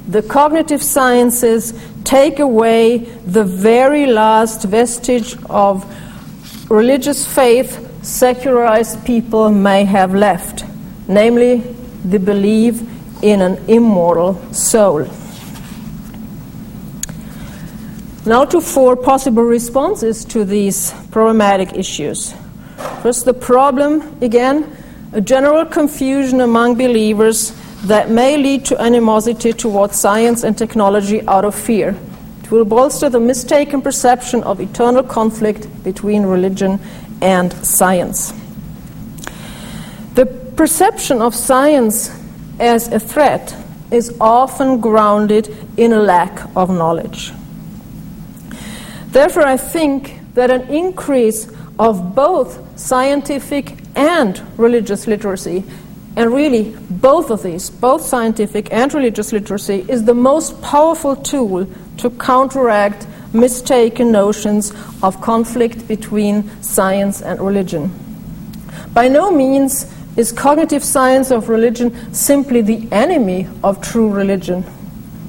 [0.07, 1.73] The cognitive sciences
[2.05, 5.83] take away the very last vestige of
[6.71, 10.63] religious faith secularized people may have left,
[11.09, 11.57] namely
[12.05, 12.81] the belief
[13.23, 15.07] in an immortal soul.
[18.25, 22.33] Now, to four possible responses to these problematic issues.
[23.01, 24.77] First, the problem again
[25.13, 27.51] a general confusion among believers
[27.83, 31.95] that may lead to animosity towards science and technology out of fear.
[32.43, 36.79] It will bolster the mistaken perception of eternal conflict between religion
[37.21, 38.33] and science.
[40.15, 42.09] The perception of science
[42.59, 43.55] as a threat
[43.91, 47.31] is often grounded in a lack of knowledge.
[49.07, 55.63] Therefore, I think that an increase of both scientific and religious literacy.
[56.15, 61.67] And really, both of these, both scientific and religious literacy, is the most powerful tool
[61.97, 67.91] to counteract mistaken notions of conflict between science and religion.
[68.93, 74.63] By no means is cognitive science of religion simply the enemy of true religion.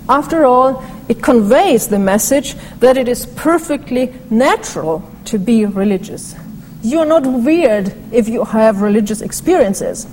[0.09, 6.35] After all, it conveys the message that it is perfectly natural to be religious.
[6.83, 10.07] You're not weird if you have religious experiences.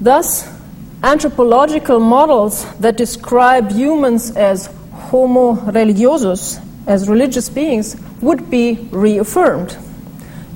[0.00, 0.46] Thus,
[1.02, 9.76] anthropological models that describe humans as homo religiosus, as religious beings, would be reaffirmed.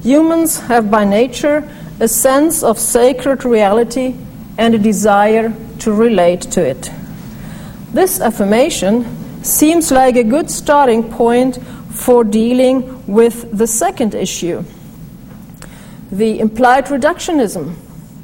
[0.03, 1.69] Humans have by nature
[2.03, 4.15] a sense of sacred reality
[4.59, 6.91] and a desire to relate to it.
[7.93, 11.59] This affirmation seems like a good starting point
[11.91, 14.65] for dealing with the second issue
[16.11, 17.75] the implied reductionism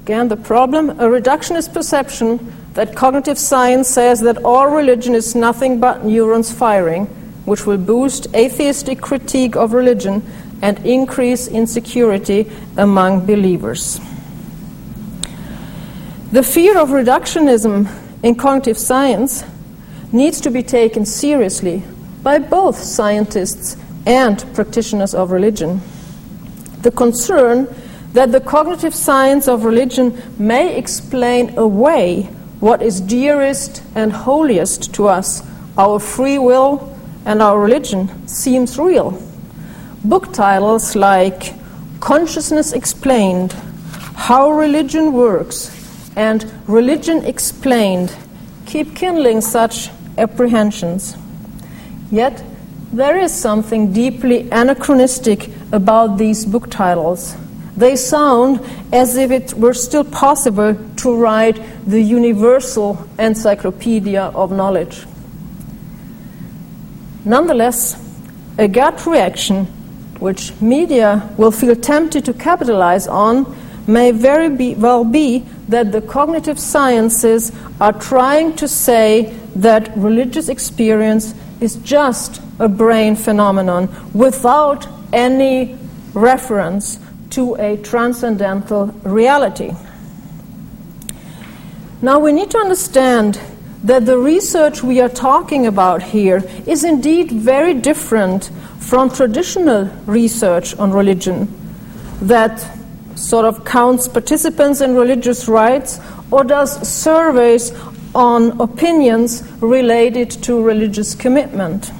[0.03, 5.79] again the problem, a reductionist perception that cognitive science says that all religion is nothing
[5.79, 7.05] but neurons firing,
[7.45, 10.23] which will boost atheistic critique of religion
[10.63, 14.01] and increase insecurity among believers.
[16.33, 17.89] The fear of reductionism
[18.23, 19.45] in cognitive science
[20.13, 21.83] needs to be taken seriously
[22.23, 25.81] by both scientists and practitioners of religion.
[26.83, 27.75] The concern
[28.13, 32.23] that the cognitive science of religion may explain away
[32.61, 35.43] what is dearest and holiest to us,
[35.77, 39.23] our free will and our religion, seems real.
[40.09, 41.53] Book titles like
[42.01, 43.53] Consciousness Explained,
[44.15, 45.71] How Religion Works,
[46.17, 48.17] and Religion Explained
[48.65, 51.15] keep kindling such apprehensions.
[52.11, 52.43] Yet,
[52.91, 57.37] there is something deeply anachronistic about these book titles.
[57.77, 65.05] They sound as if it were still possible to write the universal encyclopedia of knowledge.
[67.27, 68.03] Nonetheless,
[68.57, 69.67] a gut reaction,
[70.21, 73.57] which media will feel tempted to capitalize on,
[73.87, 80.49] may very be, well be that the cognitive sciences are trying to say that religious
[80.49, 85.77] experience is just a brain phenomenon without any
[86.13, 86.99] reference
[87.31, 89.73] to a transcendental reality.
[92.01, 93.41] Now, we need to understand
[93.83, 98.51] that the research we are talking about here is indeed very different
[98.89, 101.47] from traditional research on religion
[102.23, 102.67] that
[103.17, 107.71] sort of counts participants in religious rites or does surveys
[108.15, 111.91] on opinions related to religious commitment.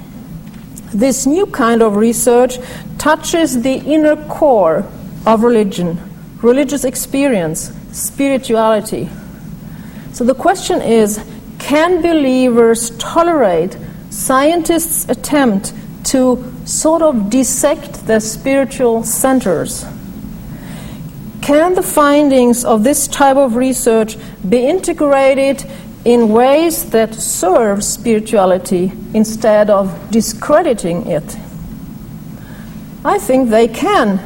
[0.91, 2.57] This new kind of research
[2.97, 4.83] touches the inner core
[5.27, 5.99] of religion,
[6.41, 9.07] religious experience, spirituality.
[10.13, 11.23] So the question is
[11.59, 13.77] can believers tolerate
[14.09, 15.71] scientists' attempt
[16.05, 19.85] to sort of dissect their spiritual centers?
[21.41, 24.17] Can the findings of this type of research
[24.47, 25.65] be integrated
[26.05, 31.37] in ways that serve spirituality instead of discrediting it?
[33.03, 34.19] I think they can,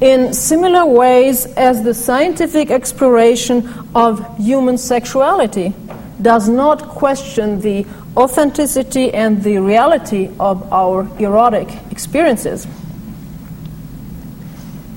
[0.00, 5.74] in similar ways as the scientific exploration of human sexuality
[6.22, 7.84] does not question the
[8.16, 12.66] authenticity and the reality of our erotic experiences.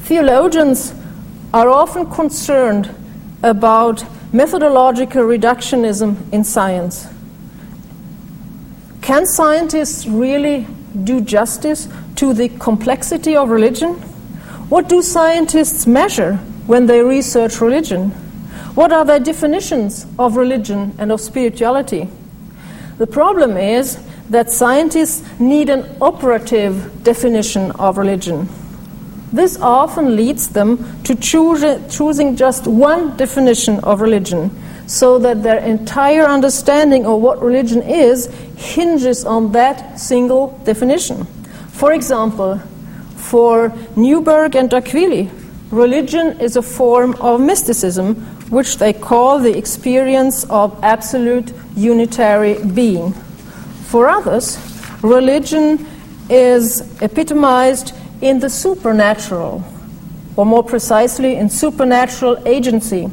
[0.01, 0.93] Theologians
[1.53, 2.93] are often concerned
[3.43, 4.03] about
[4.33, 7.07] methodological reductionism in science.
[9.01, 10.67] Can scientists really
[11.03, 13.93] do justice to the complexity of religion?
[14.69, 16.35] What do scientists measure
[16.67, 18.09] when they research religion?
[18.75, 22.09] What are their definitions of religion and of spirituality?
[22.97, 28.49] The problem is that scientists need an operative definition of religion.
[29.31, 31.63] This often leads them to choose,
[31.95, 34.49] choosing just one definition of religion,
[34.87, 41.25] so that their entire understanding of what religion is hinges on that single definition.
[41.73, 42.57] For example,
[43.15, 45.29] for Newberg and d'Aquili,
[45.71, 53.13] religion is a form of mysticism which they call the experience of absolute unitary being.
[53.87, 54.57] For others,
[55.01, 55.85] religion
[56.29, 59.63] is epitomized in the supernatural,
[60.35, 63.09] or more precisely, in supernatural agency.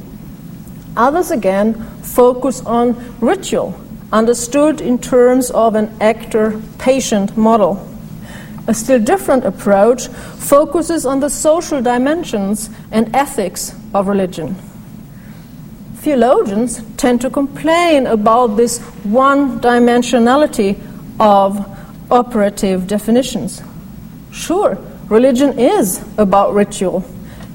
[0.96, 3.74] Others again focus on ritual,
[4.12, 7.88] understood in terms of an actor patient model.
[8.66, 14.56] A still different approach focuses on the social dimensions and ethics of religion.
[16.04, 20.78] Theologians tend to complain about this one dimensionality
[21.18, 21.66] of
[22.10, 23.62] operative definitions.
[24.30, 24.76] Sure,
[25.08, 27.04] Religion is about ritual.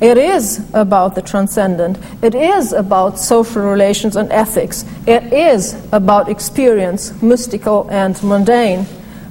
[0.01, 1.97] It is about the transcendent.
[2.21, 4.85] It is about social relations and ethics.
[5.07, 8.85] It is about experience, mystical and mundane.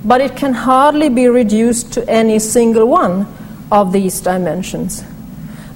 [0.04, 3.26] But it can hardly be reduced to any single one
[3.70, 5.04] of these dimensions.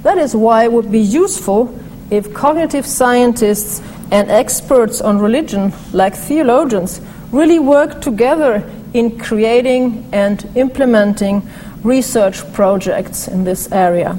[0.02, 1.78] That is why it would be useful
[2.12, 7.00] if cognitive scientists and experts on religion, like theologians,
[7.32, 11.42] really work together in creating and implementing
[11.82, 14.18] research projects in this area.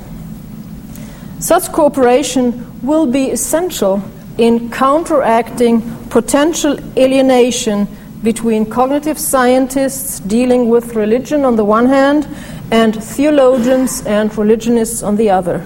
[1.39, 4.01] Such cooperation will be essential
[4.39, 7.87] in counteracting potential alienation
[8.23, 12.27] between cognitive scientists dealing with religion on the one hand
[12.71, 15.63] and theologians and religionists on the other.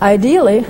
[0.00, 0.66] Ideally,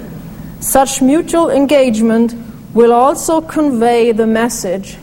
[0.62, 2.34] Such mutual engagement
[2.72, 4.96] will also convey the message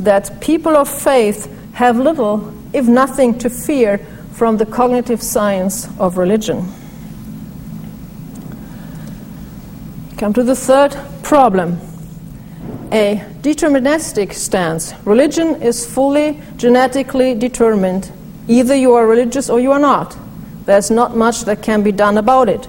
[0.00, 3.98] that people of faith have little, if nothing, to fear
[4.32, 6.70] from the cognitive science of religion.
[10.18, 11.80] Come to the third problem
[12.92, 14.92] a deterministic stance.
[15.04, 18.10] Religion is fully genetically determined.
[18.48, 20.16] Either you are religious or you are not.
[20.66, 22.68] There's not much that can be done about it,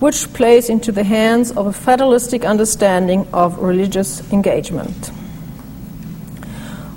[0.00, 5.08] which plays into the hands of a fatalistic understanding of religious engagement.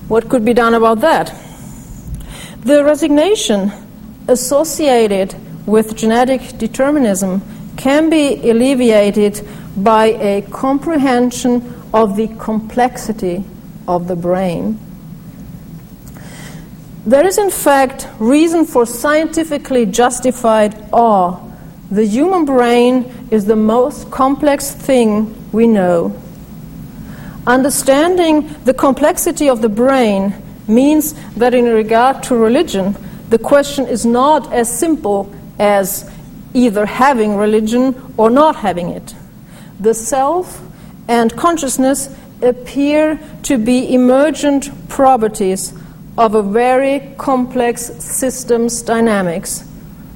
[0.07, 1.33] What could be done about that?
[2.63, 3.71] The resignation
[4.27, 5.35] associated
[5.65, 7.41] with genetic determinism
[7.77, 9.47] can be alleviated
[9.77, 13.43] by a comprehension of the complexity
[13.87, 14.79] of the brain.
[17.05, 21.39] There is, in fact, reason for scientifically justified awe.
[21.91, 26.15] The human brain is the most complex thing we know.
[27.45, 30.33] Understanding the complexity of the brain
[30.69, 32.95] means that, in regard to religion,
[33.29, 36.09] the question is not as simple as
[36.53, 39.13] either having religion or not having it.
[39.81, 40.61] The self
[41.09, 45.73] and consciousness appear to be emergent properties
[46.17, 49.67] of a very complex system's dynamics,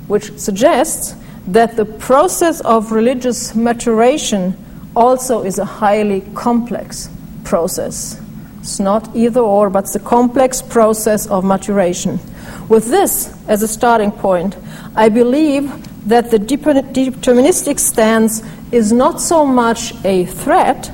[0.08, 1.16] which suggests
[1.48, 4.56] that the process of religious maturation
[4.96, 7.10] also is a highly complex
[7.44, 8.20] process.
[8.60, 12.20] It's not either or, but it's a complex process of maturation.
[12.68, 14.58] With this as a starting point,
[14.96, 15.72] I believe
[16.08, 20.92] that the deterministic stance is not so much a threat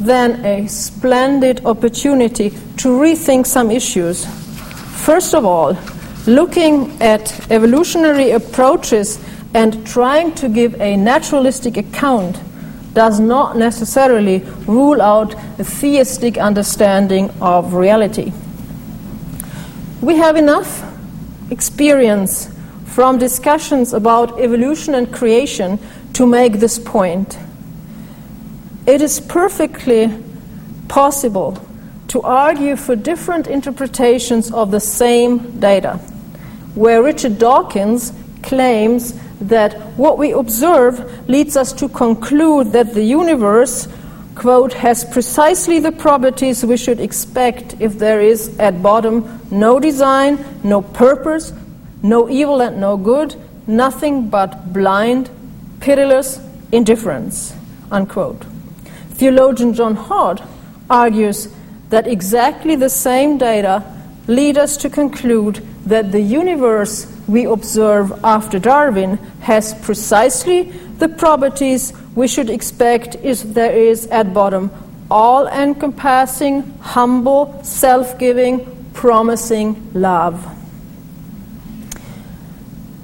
[0.00, 4.24] than a splendid opportunity to rethink some issues.
[5.04, 5.76] First of all,
[6.26, 9.18] looking at evolutionary approaches
[9.54, 12.40] and trying to give a naturalistic account
[12.92, 18.32] does not necessarily rule out a theistic understanding of reality.
[20.00, 20.84] We have enough
[21.50, 22.50] experience
[22.84, 25.78] from discussions about evolution and creation
[26.12, 27.38] to make this point.
[28.86, 30.22] It is perfectly
[30.88, 31.58] possible
[32.08, 35.96] to argue for different interpretations of the same data,
[36.74, 39.14] where Richard Dawkins claims
[39.48, 43.88] that what we observe leads us to conclude that the universe,
[44.34, 50.44] quote, has precisely the properties we should expect if there is at bottom no design,
[50.62, 51.52] no purpose,
[52.02, 53.34] no evil and no good,
[53.66, 55.30] nothing but blind,
[55.80, 56.40] pitiless
[56.72, 57.54] indifference,
[57.90, 58.44] unquote.
[59.10, 60.42] Theologian John Haught
[60.90, 61.48] argues
[61.90, 63.84] that exactly the same data
[64.26, 70.64] lead us to conclude that the universe we observe after Darwin has precisely
[70.98, 74.70] the properties we should expect if there is at bottom
[75.10, 80.44] all encompassing, humble, self giving, promising love.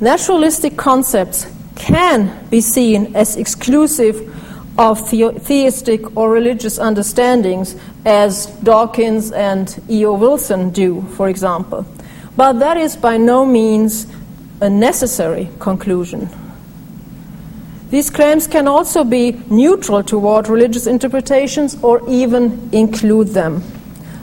[0.01, 1.47] Naturalistic concepts
[1.77, 4.27] can be seen as exclusive
[4.79, 10.15] of theistic or religious understandings, as Dawkins and E.O.
[10.15, 11.85] Wilson do, for example.
[12.41, 14.07] But that is by no means
[14.63, 16.31] a necessary conclusion.
[17.91, 23.63] These claims can also be neutral toward religious interpretations or even include them.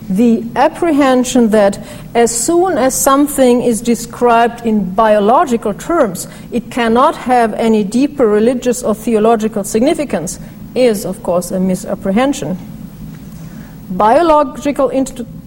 [0.10, 1.78] The apprehension that
[2.16, 8.82] as soon as something is described in biological terms, it cannot have any deeper religious
[8.82, 10.40] or theological significance
[10.74, 12.58] is, of course, a misapprehension.
[13.92, 14.90] Biological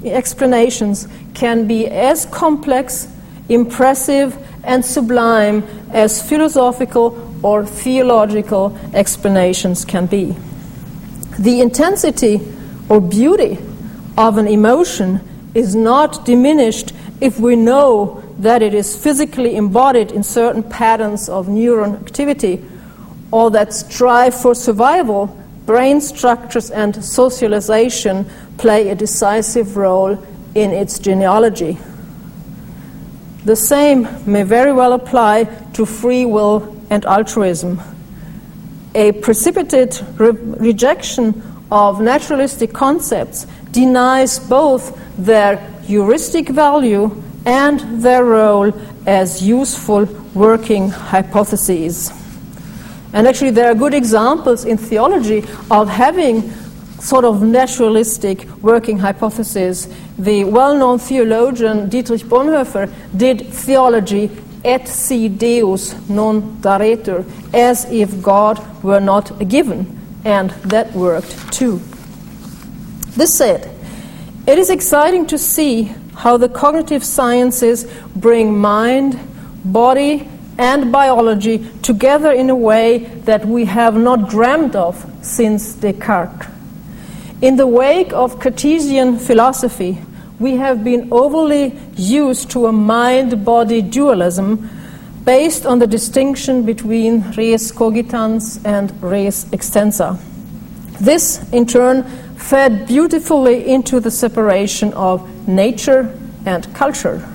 [0.05, 3.09] explanations can be as complex,
[3.49, 10.37] impressive, and sublime as philosophical or theological explanations can be.
[11.39, 12.41] The intensity
[12.89, 13.59] or beauty
[14.19, 15.21] of an emotion
[15.55, 21.47] is not diminished if we know that it is physically embodied in certain patterns of
[21.47, 22.63] neuron activity
[23.31, 25.27] or that strive for survival,
[25.67, 28.29] brain structures and socialization
[28.59, 30.17] play a decisive role
[30.55, 31.79] in its genealogy.
[33.45, 35.45] The same may very well apply
[35.75, 37.81] to free will and altruism.
[38.95, 48.73] A precipitate re- rejection of naturalistic concepts denies both their heuristic value and their role
[49.07, 52.13] as useful working hypotheses.
[53.13, 56.53] And actually, there are good examples in theology of having
[57.01, 59.89] sort of naturalistic working hypotheses.
[60.19, 64.31] The well known theologian Dietrich Bonhoeffer did theology
[64.65, 67.25] et si Deus non daretur,
[67.55, 70.01] as if God were not a given.
[70.25, 71.81] and that worked too.
[73.17, 73.71] This said,
[74.47, 79.19] it is exciting to see how the cognitive sciences bring mind,
[79.65, 80.29] body,
[80.59, 86.47] and biology together in a way that we have not dreamed of since Descartes.
[87.43, 89.99] In the wake of Cartesian philosophy,
[90.39, 94.69] we have been overly used to a mind body dualism
[95.25, 100.19] based on the distinction between res cogitans and res extensa.
[101.01, 102.03] This, in turn,
[102.37, 106.15] fed beautifully into the separation of nature
[106.45, 107.27] and culture.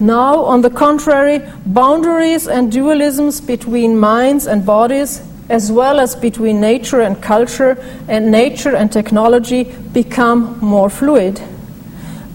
[0.00, 6.60] Now, on the contrary, boundaries and dualisms between minds and bodies, as well as between
[6.60, 7.76] nature and culture
[8.08, 11.40] and nature and technology, become more fluid.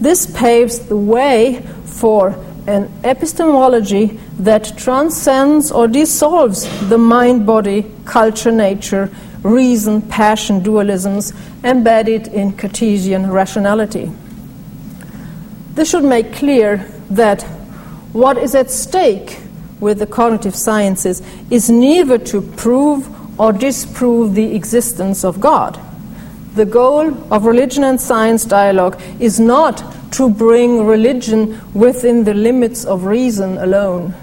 [0.00, 2.30] This paves the way for
[2.66, 9.10] an epistemology that transcends or dissolves the mind body, culture, nature,
[9.42, 11.34] reason, passion dualisms
[11.64, 14.10] embedded in Cartesian rationality.
[15.74, 16.78] This should make clear
[17.10, 17.42] that
[18.12, 19.38] what is at stake
[19.80, 23.08] with the cognitive sciences is neither to prove
[23.40, 25.80] or disprove the existence of God.
[26.54, 32.84] The goal of religion and science dialogue is not to bring religion within the limits
[32.84, 34.14] of reason alone.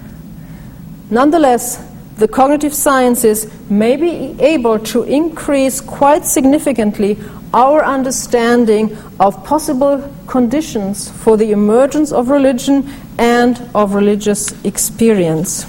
[1.10, 1.84] Nonetheless,
[2.18, 7.18] the cognitive sciences may be able to increase quite significantly
[7.54, 15.66] our understanding of possible conditions for the emergence of religion and of religious experience.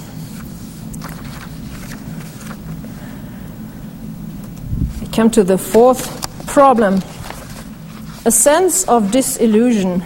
[5.01, 7.01] We come to the fourth problem
[8.25, 10.05] a sense of disillusion.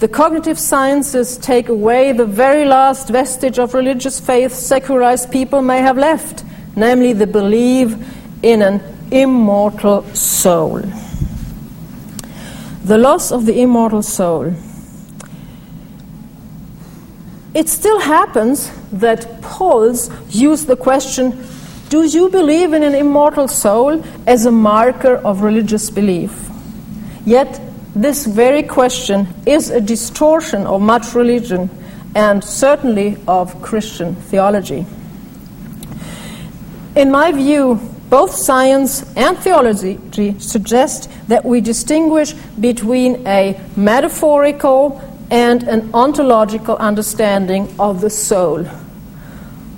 [0.00, 5.78] The cognitive sciences take away the very last vestige of religious faith secularized people may
[5.78, 6.42] have left,
[6.74, 7.94] namely the belief
[8.42, 8.82] in an
[9.12, 10.82] immortal soul.
[12.84, 14.54] The loss of the immortal soul.
[17.54, 21.46] It still happens that polls use the question
[21.90, 26.48] Do you believe in an immortal soul as a marker of religious belief?
[27.24, 27.60] Yet,
[27.94, 31.68] this very question is a distortion of much religion
[32.14, 34.86] and certainly of Christian theology.
[36.96, 37.80] In my view,
[38.12, 39.98] both science and theology
[40.38, 45.00] suggest that we distinguish between a metaphorical
[45.30, 48.66] and an ontological understanding of the soul.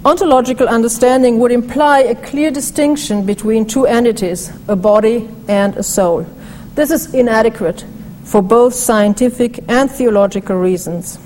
[0.05, 6.26] Ontological understanding would imply a clear distinction between two entities, a body and a soul.
[6.74, 7.85] This is inadequate
[8.24, 11.20] for both scientific and theological reasons.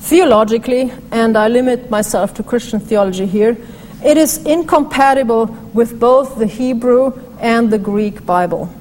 [0.00, 3.56] Theologically, and I limit myself to Christian theology here,
[4.04, 8.72] it is incompatible with both the Hebrew and the Greek Bible.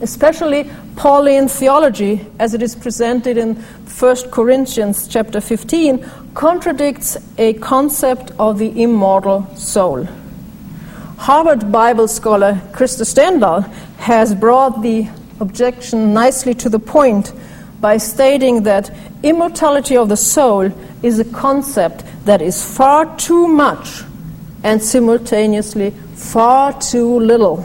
[0.00, 8.30] Especially Pauline theology, as it is presented in 1 Corinthians chapter 15, contradicts a concept
[8.38, 10.06] of the immortal soul.
[11.18, 13.66] Harvard Bible scholar Krister Stendahl
[13.98, 15.08] has brought the
[15.40, 17.32] objection nicely to the point
[17.80, 18.90] by stating that
[19.22, 20.70] immortality of the soul
[21.02, 24.02] is a concept that is far too much
[24.66, 27.62] and simultaneously far too little.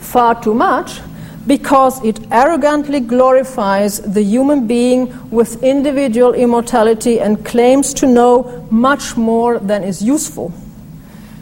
[0.00, 1.00] Far too much
[1.46, 9.16] because it arrogantly glorifies the human being with individual immortality and claims to know much
[9.16, 10.52] more than is useful.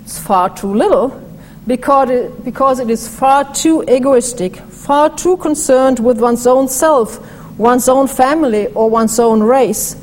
[0.02, 1.08] It's far too little
[1.66, 7.18] because it, because it is far too egoistic, far too concerned with one's own self,
[7.58, 9.96] one's own family, or one's own race,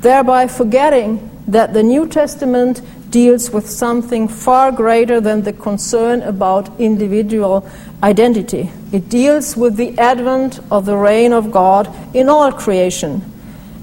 [0.00, 6.78] thereby forgetting that the New Testament deals with something far greater than the concern about
[6.80, 7.68] individual
[8.02, 8.70] identity.
[8.92, 13.22] It deals with the advent of the reign of God in all creation,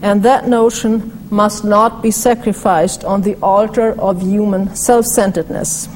[0.01, 5.87] and that notion must not be sacrificed on the altar of human self centeredness.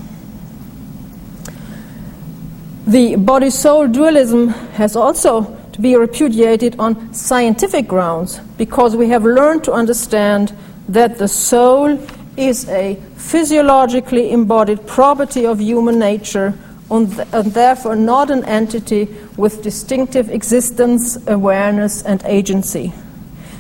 [2.88, 9.24] The body soul dualism has also to be repudiated on scientific grounds because we have
[9.24, 10.54] learned to understand
[10.88, 11.98] that the soul
[12.40, 16.54] is a physiologically embodied property of human nature
[16.90, 22.94] and therefore not an entity with distinctive existence, awareness, and agency.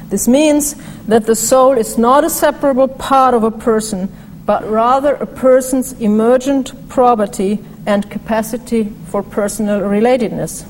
[0.10, 0.76] This means
[1.08, 4.12] that the soul is not a separable part of a person,
[4.46, 10.66] but rather a person's emergent property and capacity for personal relatedness.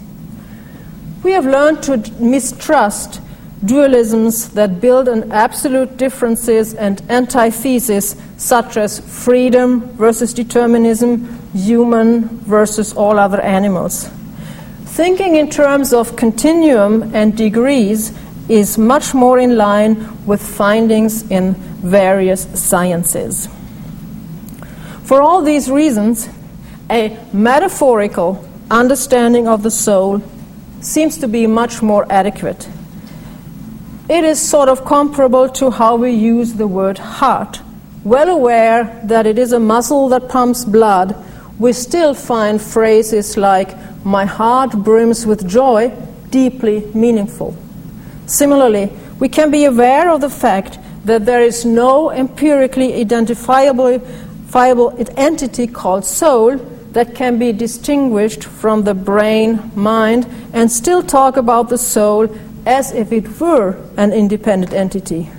[1.24, 3.22] We have learned to mistrust
[3.66, 12.94] dualisms that build on absolute differences and antitheses, such as freedom versus determinism, human versus
[12.94, 14.10] all other animals.
[14.86, 21.54] Thinking in terms of continuum and degrees is much more in line with findings in
[21.54, 23.48] various sciences.
[25.04, 26.30] For all these reasons,
[26.90, 30.22] a metaphorical understanding of the soul
[30.82, 32.68] seems to be much more adequate.
[34.10, 37.62] It is sort of comparable to how we use the word heart.
[38.04, 41.16] Well aware that it is a muscle that pumps blood,
[41.60, 45.92] we still find phrases like, My heart brims with joy,
[46.32, 47.56] deeply meaningful.
[48.26, 54.02] Similarly, we can be aware of the fact that there is no empirically identifiable
[55.18, 56.58] entity called soul
[56.94, 62.28] that can be distinguished from the brain, mind, and still talk about the soul
[62.66, 65.30] as if it were an independent entity.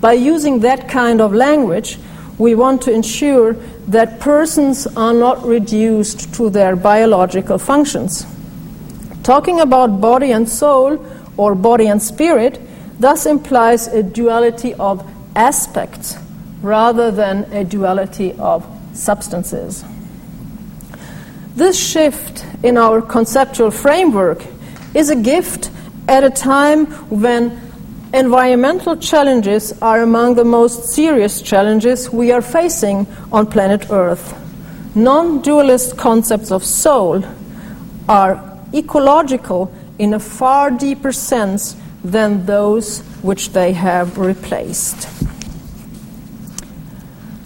[0.00, 1.98] By using that kind of language,
[2.38, 3.54] we want to ensure
[3.88, 8.24] that persons are not reduced to their biological functions.
[9.22, 11.04] Talking about body and soul,
[11.36, 12.60] or body and spirit,
[12.98, 16.16] thus implies a duality of aspects
[16.62, 19.84] rather than a duality of substances.
[21.54, 24.44] This shift in our conceptual framework
[24.94, 25.70] is a gift
[26.08, 27.60] at a time when
[28.14, 34.34] environmental challenges are among the most serious challenges we are facing on planet Earth.
[34.94, 37.22] Non dualist concepts of soul
[38.08, 45.06] are ecological in a far deeper sense than those which they have replaced.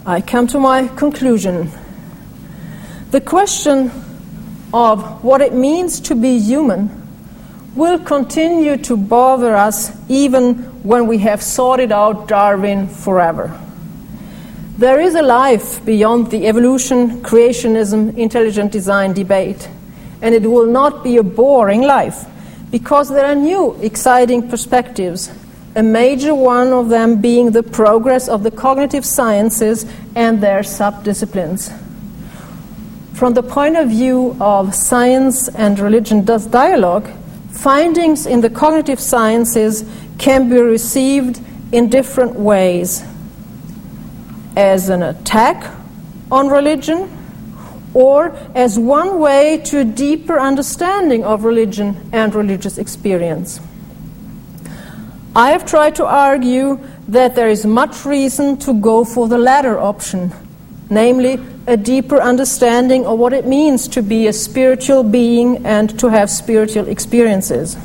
[0.07, 1.71] I come to my conclusion.
[3.11, 3.91] The question
[4.73, 7.02] of what it means to be human
[7.75, 13.59] will continue to bother us even when we have sorted out Darwin forever.
[14.79, 19.69] There is a life beyond the evolution, creationism, intelligent design debate,
[20.21, 22.25] and it will not be a boring life
[22.71, 25.31] because there are new, exciting perspectives,
[25.77, 31.71] a major one of them being the progress of the cognitive sciences and their subdisciplines.
[33.15, 37.09] From the point of view of science and religion does dialogue,
[37.63, 39.85] findings in the cognitive sciences
[40.19, 41.41] can be received
[41.71, 43.05] in different ways
[44.57, 45.73] as an attack
[46.31, 47.09] on religion
[47.95, 53.61] or as one way to a deeper understanding of religion and religious experience.
[55.37, 59.79] I have tried to argue that there is much reason to go for the latter
[59.79, 60.33] option,
[60.91, 66.09] namely a deeper understanding of what it means to be a spiritual being and to
[66.09, 67.77] have spiritual experiences.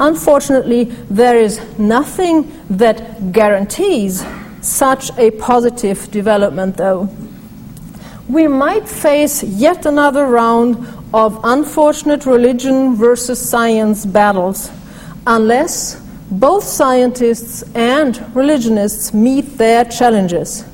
[0.00, 4.24] Unfortunately, there is nothing that guarantees
[4.60, 7.08] such a positive development, though.
[8.28, 14.70] We might face yet another round of unfortunate religion versus science battles
[15.26, 16.00] unless
[16.30, 20.64] both scientists and religionists meet their challenges.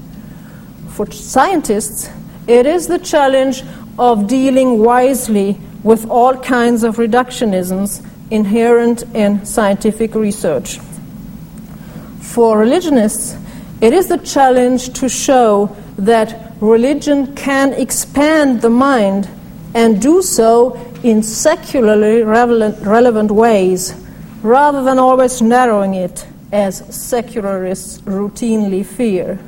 [0.94, 2.08] For scientists,
[2.46, 3.64] it is the challenge
[3.98, 10.78] of dealing wisely with all kinds of reductionisms inherent in scientific research.
[12.20, 13.36] For religionists,
[13.80, 19.28] it is the challenge to show that religion can expand the mind
[19.74, 23.94] and do so in secularly relevant, ways
[24.42, 29.40] rather than always narrowing it as secularists routinely fear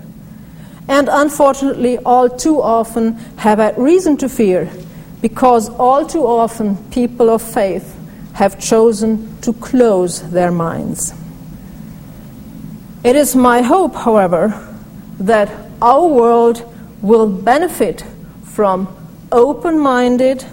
[0.89, 4.71] and unfortunately all too often have had reason to fear
[5.21, 7.97] because all too often people of faith
[8.35, 11.15] have chosen to close their minds.
[13.03, 14.53] It is my hope, however,
[15.19, 16.63] that our world
[17.03, 18.05] will benefit
[18.45, 18.89] from
[19.33, 20.45] open minded,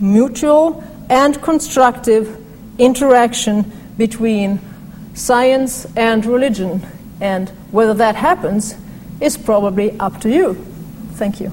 [0.00, 2.38] mutual, and constructive
[2.78, 4.60] interaction between
[5.14, 6.86] science and religion.
[7.20, 8.74] And whether that happens
[9.22, 10.54] is probably up to you.
[11.14, 11.52] Thank you.